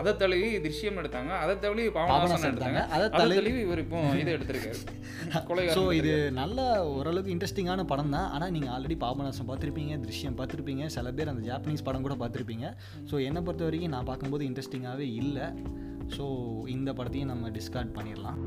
அதை 0.00 0.12
தழுவி 0.22 0.50
திருஷ்யம் 0.66 1.00
எடுத்தாங்க. 1.02 1.32
அதை 1.44 1.54
தழுவி 1.64 1.88
பாவனாசன் 1.98 2.50
எடுத்தாங்க. 2.50 2.82
அதை 2.96 3.08
தழுவி 3.20 3.60
இவர் 3.66 3.82
இப்போ 3.84 4.02
இது 4.22 4.36
எடுத்திருக்காரு. 4.36 4.82
ஸோ 5.76 5.82
இது 5.98 6.12
நல்ல 6.40 6.58
ஓரளவுக்கு 6.96 7.32
இன்ட்ரெஸ்டிங்கான 7.34 7.84
படம் 7.92 8.14
தான். 8.16 8.28
ஆனால் 8.34 8.52
நீங்கள் 8.56 8.72
ஆல்ரெடி 8.74 8.96
பாபநாசம் 9.04 9.48
பார்த்துருப்பீங்க 9.50 9.94
திருஷ்யம் 10.04 10.38
பார்த்துருப்பீங்க. 10.40 10.86
சில 10.96 11.12
பேர் 11.18 11.32
அந்த 11.32 11.44
ஜாப்பனீஸ் 11.50 11.86
படம் 11.88 12.06
கூட 12.06 12.16
பார்த்துருப்பீங்க. 12.22 12.68
ஸோ 13.10 13.24
என்னை 13.28 13.42
பொறுத்த 13.48 13.68
வரைக்கும் 13.68 13.94
நான் 13.96 14.08
பார்க்கும்போது 14.12 14.44
இன்ட்ரெஸ்டிங்காகவே 14.50 15.08
இல்லை. 15.22 15.48
ஸோ 16.16 16.24
இந்த 16.76 16.90
படத்தையும் 16.98 17.32
நம்ம 17.34 17.50
டிஸ்கார்ட் 17.58 17.96
பண்ணிடலாம். 17.98 18.40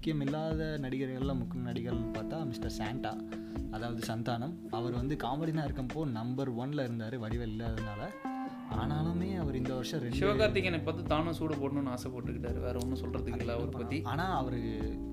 முக்கியம் 0.00 0.22
இல்லாத 0.24 0.66
நடிகர்கள்ல 0.82 1.32
முக்கிய 1.38 1.62
நடிகர்கள்னு 1.66 2.14
பார்த்தா 2.14 2.36
மிஸ்டர் 2.50 2.72
சாண்டா 2.76 3.10
அதாவது 3.74 4.00
சந்தானம். 4.10 4.54
அவர் 4.76 4.94
வந்து 5.00 5.14
காமெடினா 5.24 5.64
இருக்கப்போ 5.66 6.02
நம்பர் 6.18 6.50
ஒன்ல 6.62 6.84
இருந்தார் 6.86 7.16
வடிவல் 7.24 7.52
இல்லாதனால 7.54 8.06
ஆனாலுமே 8.82 9.28
அவர் 9.42 9.58
இந்த 9.60 9.72
வருஷம் 9.76 10.00
ரெண்டு 10.02 10.18
சிவகார்த்திகேயனை 10.20 10.78
பார்த்து 10.86 11.02
தானும் 11.12 11.36
சூடு 11.38 11.54
போடணும்னு 11.62 11.92
ஆசைப்பட்டுக்கிட்டாரு. 11.94 12.58
வேற 12.66 12.74
ஒன்றும் 12.82 13.00
சொல்றதுக்கு 13.02 13.40
இல்லை 13.42 13.54
அவரை 13.56 13.72
பத்தி. 13.76 13.98
ஆனால் 14.12 14.34
அவர் 14.40 14.58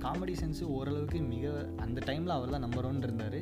காமெடி 0.04 0.36
சென்ஸு 0.41 0.63
ஓரளவுக்கு 0.78 1.19
மிக 1.34 1.52
அந்த 1.86 2.02
டைமில் 2.10 2.36
அவர் 2.38 2.54
தான் 2.56 2.65
நம்பர் 2.65 2.88
ஒன் 2.89 3.04
இருந்தார். 3.08 3.39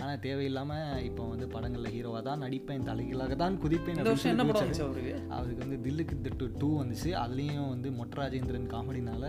ஆனால் 0.00 0.22
தேவையில்லாமல் 0.26 1.02
இப்போ 1.08 1.24
வந்து 1.32 1.48
படங்களில் 1.56 1.92
ஹீரோவாக 1.96 2.22
தான் 2.28 2.42
நடிப்பேன் 2.46 2.88
தலைகளாக 2.90 3.36
தான் 3.44 3.58
குதிப்பேன் 3.64 4.00
என்ன 4.32 4.46
படம் 4.52 4.72
அவருக்கு? 4.86 5.14
அவருக்கு 5.38 5.64
வந்து 5.66 5.80
தில்லுக்கு 5.88 6.16
திட்டு 6.28 6.48
டூ 6.62 6.70
வந்துச்சு. 6.82 7.12
அதுலேயும் 7.24 7.70
வந்து 7.74 7.90
மொட்டராஜேந்திரன் 8.00 8.72
காமெடினால 8.76 9.24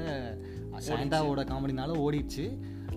சாண்டாவோட 0.86 1.42
காமெடினால 1.52 1.96
ஓடிடுச்சு. 2.06 2.46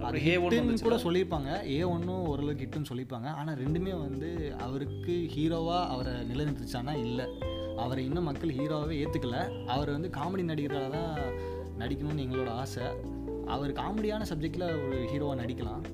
அது 0.07 0.19
அப்புறம் 0.19 0.27
A1 0.27 0.43
ஹிட்டுன்னு 0.43 0.83
கூட 0.83 0.97
சொல்லியிருப்பாங்க. 0.97 1.51
ஏ 1.71 1.83
ஒன்றும் 1.83 2.27
ஓரளவுக்கு 2.27 2.65
ஹிட்டுன்னு 2.67 2.91
சொல்லியிருப்பாங்க. 2.91 3.29
ஆனால் 3.41 3.57
ரெண்டுமே 3.57 3.93
வந்து 4.01 4.29
அவருக்கு 4.67 5.15
ஹீரோவாக 5.35 5.89
அவரை 5.95 6.13
நிலைநிறுத்துச்சானா 6.31 6.95
இல்லை. 7.07 7.27
அவரை 7.77 8.05
இன்னும் 8.05 8.29
மக்கள் 8.31 8.57
ஹீரோவாகவே 8.59 8.97
ஏற்றுக்கல 9.03 9.39
அவர் 9.67 9.91
வந்து 9.91 10.09
காமெடி 10.19 10.43
நடிகராக 10.43 10.89
தான் 10.89 11.19
நடிக்கணும்னு 11.83 12.25
எங்களோட 12.27 12.51
ஆசை. 12.63 12.87
அவர் 13.47 13.73
காமெடியான 13.73 14.27
சப்ஜெக்டில் 14.31 14.67
ஒரு 14.87 14.99
ஹீரோவாக 15.13 15.39
நடிக்கலாம். 15.43 15.85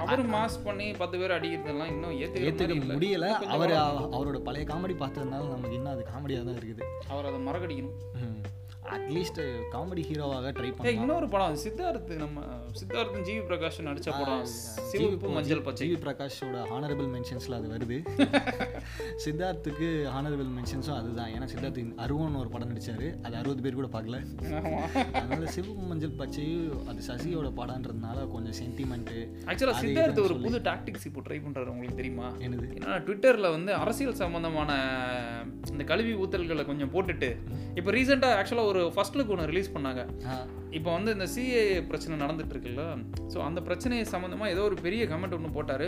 அவர் 0.00 0.22
மாஸ் 0.34 0.56
பண்ணி 0.64 0.86
பத்து 0.92 1.18
பேர் 1.18 1.36
அடிக்கிறதெல்லாம் 1.36 1.92
இன்னும் 1.92 2.16
ஏத்துக்கிற 2.20 2.48
ஏற்றுக்க. 2.48 2.96
முடியல. 2.96 3.28
அவர் 3.54 3.72
அவரோட 4.16 4.38
பழைய 4.48 4.66
காமெடி 4.72 4.96
பார்த்ததுனால 5.02 5.48
நமக்கு 5.54 5.78
இன்னும் 5.78 5.94
அது 5.94 6.04
காமெடியாக 6.12 6.44
தான் 6.48 6.58
இருக்குது. 6.60 6.84
அவர் 7.08 7.28
அதை 7.30 7.40
மறக்கடிக்கணும். 7.48 7.96
ம். 8.22 8.40
அட்லீஸ்ட் 9.02 9.40
காமெடி 9.72 10.02
ஹீரோவாக 10.08 10.50
ட்ரை 10.52 10.70
பண்ணலாம். 10.76 11.02
இன்னொரு 11.02 11.28
படம் 11.28 11.56
சித்தார்த் 11.56 12.16
நம்ம 12.16 12.40
சித்தார்த்தும் 12.80 13.24
ஜிவி 13.24 13.42
பிரகாஷ் 13.48 13.78
நடிச்ச 13.84 14.10
படம் 14.18 14.44
சிவப்பு 14.90 15.28
மஞ்சள் 15.28 15.62
பச்சை. 15.62 15.88
ஜிவி 15.88 15.98
பிரகாஷோட 15.98 16.56
ஹானரபிள் 16.70 17.08
மென்ஷன்ஸில் 17.14 17.54
அது 17.54 17.68
வருது. 17.68 17.96
சித்தார்த்துக்கு 19.24 19.88
ஹானரபிள் 20.14 20.50
மென்ஷன்ஸும் 20.58 20.96
அதுதான். 20.96 21.30
ஏன்னா 21.32 21.48
சித்தார்த்து 21.52 21.94
அருவன் 21.96 22.34
ஒரு 22.34 22.48
படம் 22.48 22.70
நடிச்சாரு. 22.70 23.18
அது 23.22 23.36
அறுபது 23.36 23.62
பேர் 23.62 23.74
கூட 23.74 23.86
பார்க்கல. 23.86 24.18
அதனால 25.12 25.46
சிவப்பு 25.46 25.82
மஞ்சள் 25.82 26.18
பச்சையும் 26.18 26.86
அது 26.88 27.00
சசியோட 27.06 27.50
படம்ன்றதுனால 27.60 28.30
கொஞ்சம் 28.30 28.56
சென்டிமெண்ட்டு 28.60 29.18
ஆக்சுவலாக 29.46 29.80
சித்தார்த் 29.80 30.20
ஒரு 30.20 30.36
புது 30.36 30.58
டாக்டிக்ஸ் 30.58 31.06
இப்போ 31.06 31.20
ட்ரை 31.20 31.40
பண்றாரு 31.44 31.66
உங்களுக்கு 31.66 31.96
தெரியுமா? 31.96 32.28
என்னது? 32.38 32.68
ஏன்னா 32.78 32.98
ட்விட்டரில் 33.02 33.50
வந்து 33.50 33.74
அரசியல் 33.74 34.14
சம்பந்தமான 34.14 34.70
இந்த 35.70 35.84
கல்வி 35.84 36.14
ஊத்தல்களை 36.14 36.66
கொஞ்சம் 36.66 36.92
போட்டுட்டு 36.92 37.30
இப்போ 37.74 37.90
ரீசெண்டாக 37.90 38.38
ஆக்சுவலாக 38.40 38.64
ஒரு 38.64 38.91
ஃபர்ஸ்ட் 38.96 39.16
லுக் 39.18 39.32
ஒன்று 39.34 39.48
ரிலீஸ் 39.52 39.70
பண்ணாங்க. 39.74 40.02
இப்போ 40.78 40.90
வந்து 40.96 41.10
இந்த 41.16 41.26
சிஏ 41.34 41.62
பிரச்சனை 41.90 42.14
நடந்துட்டு 42.24 42.54
இருக்குல்ல. 42.54 42.84
ஸோ 43.32 43.38
அந்த 43.48 43.60
பிரச்சனையை 43.68 44.04
சம்மந்தமாக 44.14 44.52
ஏதோ 44.54 44.62
ஒரு 44.70 44.76
பெரிய 44.86 45.04
கமெண்ட் 45.12 45.36
ஒன்று 45.38 45.54
போட்டார். 45.58 45.86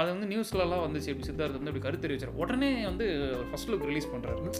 அது 0.00 0.08
வந்து 0.14 0.30
நியூஸ்லலாம் 0.32 0.84
வந்துச்சு. 0.86 1.10
இப்படி 1.12 1.28
சித்தார்த் 1.30 1.58
வந்து 1.58 1.72
அப்படி 1.72 1.84
கருத்து 1.86 2.06
தெரிவிச்சார். 2.06 2.36
உடனே 2.44 2.70
வந்து 2.90 3.08
ஃபர்ஸ்ட் 3.50 3.70
லுக் 3.72 3.88
ரிலீஸ் 3.90 4.12
பண்ணுறாரு 4.14 4.52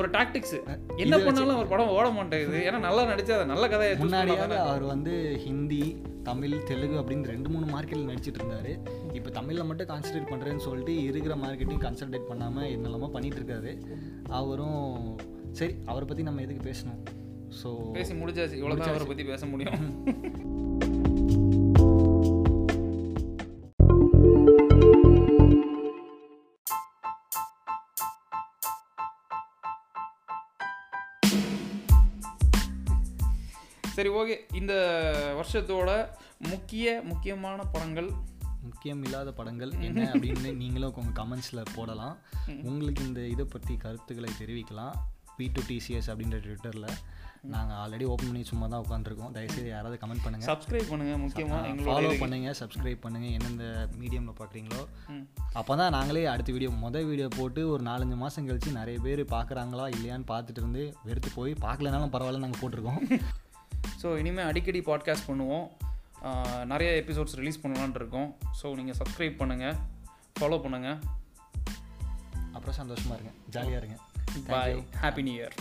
ஒரு 0.00 0.08
டாக்டிக்ஸ் 0.16 0.56
என்ன 1.04 1.18
பண்ணாலும் 1.26 1.60
ஒரு 1.62 1.70
படம் 1.74 1.94
ஓட 1.98 2.06
மாட்டேங்குது. 2.18 2.58
ஏன்னா 2.68 2.80
நல்லா 2.88 3.04
நடிச்சா 3.12 3.36
அது 3.38 3.52
நல்ல 3.54 3.66
கதையை 3.74 3.94
பண்ணாதானே. 4.02 4.58
அவர் 4.72 4.86
வந்து 4.94 5.14
ஹிந்தி 5.46 5.84
தமிழ் 6.28 6.54
தெலுங்கு 6.68 6.96
அப்படின்னு 7.00 7.30
ரெண்டு 7.32 7.48
மூணு 7.54 7.66
மார்க்கெட்டில் 7.72 8.10
நடிச்சிட்டு 8.10 8.40
இருந்தாரு. 8.40 8.72
இப்போ 9.18 9.30
தமிழில் 9.38 9.68
மட்டும் 9.70 9.90
கான்சன்ட்ரேட் 9.90 10.30
பண்ணுறேன்னு 10.30 10.64
சொல்லிட்டு 10.66 10.94
இருக்கிற 11.10 11.34
மார்க்கெட்டையும் 11.42 11.84
கான்சன்ட்ரேட் 11.84 12.30
பண்ணாமல் 12.30 12.70
என்னெல்லாமோ 12.76 13.10
பண்ணிட்டு 13.16 13.40
இருக்காரு. 13.40 13.72
அவரும் 14.40 14.88
சரி 15.58 15.74
அவரை 15.90 16.06
பற்றி 16.06 16.24
நம்ம 16.28 16.42
எதுக்கு 16.46 16.64
பேசணும்? 16.70 17.02
ஸோ 17.60 17.70
பேசி 17.96 18.12
முடிஞ்சாச்சு 18.20 18.58
இவ்வளோ 18.60 18.76
தான் 18.80 18.92
அவரை 18.92 19.06
பற்றி 19.06 19.24
பேச 19.32 19.46
முடியும். 19.52 19.80
சரி 33.96 34.10
ஓகே. 34.20 34.36
இந்த 34.58 34.74
வருஷத்தோட 35.38 35.90
முக்கிய 36.52 36.94
முக்கியமான 37.10 37.58
படங்கள். 37.74 38.08
முக்கியம் 38.68 39.02
இல்லாத 39.06 39.30
படங்கள் 39.38 39.72
என்ன 39.88 40.00
அப்படின்னு 40.12 40.50
நீங்களும் 40.60 40.96
உங்கள் 41.02 41.18
கமெண்ட்ஸில் 41.18 41.70
போடலாம். 41.74 42.16
உங்களுக்கு 42.70 43.02
இந்த 43.08 43.20
இதை 43.34 43.44
பற்றி 43.52 43.74
கருத்துக்களை 43.84 44.30
தெரிவிக்கலாம். 44.40 44.94
பி 45.36 45.46
டு 45.56 45.62
டிசிஎஸ் 45.68 46.08
அப்படின்ற 46.12 46.38
ட்விட்டரில் 46.46 46.88
நாங்கள் 47.52 47.78
ஆல்ரெடி 47.80 48.04
ஓப்பன் 48.10 48.28
பண்ணி 48.28 48.42
சும்மா 48.50 48.66
தான் 48.66 48.82
உட்காந்துருக்கோம் 48.84 49.32
தயவுசெய்து 49.36 49.70
யாராவது 49.72 49.96
கமெண்ட் 50.02 50.22
பண்ணுங்கள் 50.24 50.50
சப்ஸ்கிரைப் 50.50 50.90
பண்ணுங்க 50.90 51.14
முக்கியமா 51.24 51.58
எங்களோட 51.70 51.88
ஃபாலோ 51.88 52.06
இதுக்கு. 52.06 52.22
பண்ணுங்க 52.22 52.50
சப்ஸ்கிரைப் 52.60 53.02
பண்ணுங்க. 53.02 53.26
எந்தெந்த 53.36 53.64
மீடியமில் 54.00 54.36
பார்க்குறீங்களோ. 54.38 54.82
அப்போ 55.52 55.76
தான் 55.76 55.94
நாங்களே 55.96 56.26
அடுத்த 56.26 56.52
வீடியோ 56.52 56.70
மொதல் 56.84 57.08
வீடியோ 57.10 57.28
போட்டு 57.38 57.62
ஒரு 57.70 57.84
நாலஞ்சு 57.90 58.16
மாதம் 58.22 58.48
கழிச்சு 58.48 58.72
நிறைய 58.78 58.98
பேர் 59.06 59.22
பார்க்குறாங்களா 59.34 59.86
இல்லையான்னு 59.96 60.30
பார்த்துட்டு 60.32 60.62
இருந்து 60.62 60.84
வெறுத்து 61.08 61.32
போய் 61.34 61.54
பார்க்கலனாலும் 61.66 62.14
பரவாயில்ல 62.16 62.44
நாங்கள் 62.46 62.62
போட்டிருக்கோம். 62.62 63.02
ஸோ 64.02 64.10
இனிமேல் 64.22 64.48
அடிக்கடி 64.50 64.80
பாட்காஸ்ட் 64.90 65.28
பண்ணுவோம். 65.30 65.66
நிறைய 66.72 66.90
எபிசோட்ஸ் 67.02 67.38
ரிலீஸ் 67.40 67.62
பண்ணலான்னு 67.62 68.00
இருக்கோம். 68.02 68.28
ஸோ 68.62 68.74
நீங்கள் 68.80 68.98
சப்ஸ்கிரைப் 69.02 69.38
பண்ணுங்கள் 69.42 69.76
ஃபாலோ 70.40 70.58
பண்ணுங்கள் 70.64 70.98
அப்புறம் 72.52 72.76
சந்தோஷமாக 72.82 73.16
இருங்க. 73.18 73.32
ஜாலியாக 73.50 73.80
இருங்க. 73.82 73.96
பாய் 74.48 74.76
ஹாப்பி 75.02 75.22
நியூ 75.22 75.34
இயர் 75.34 75.56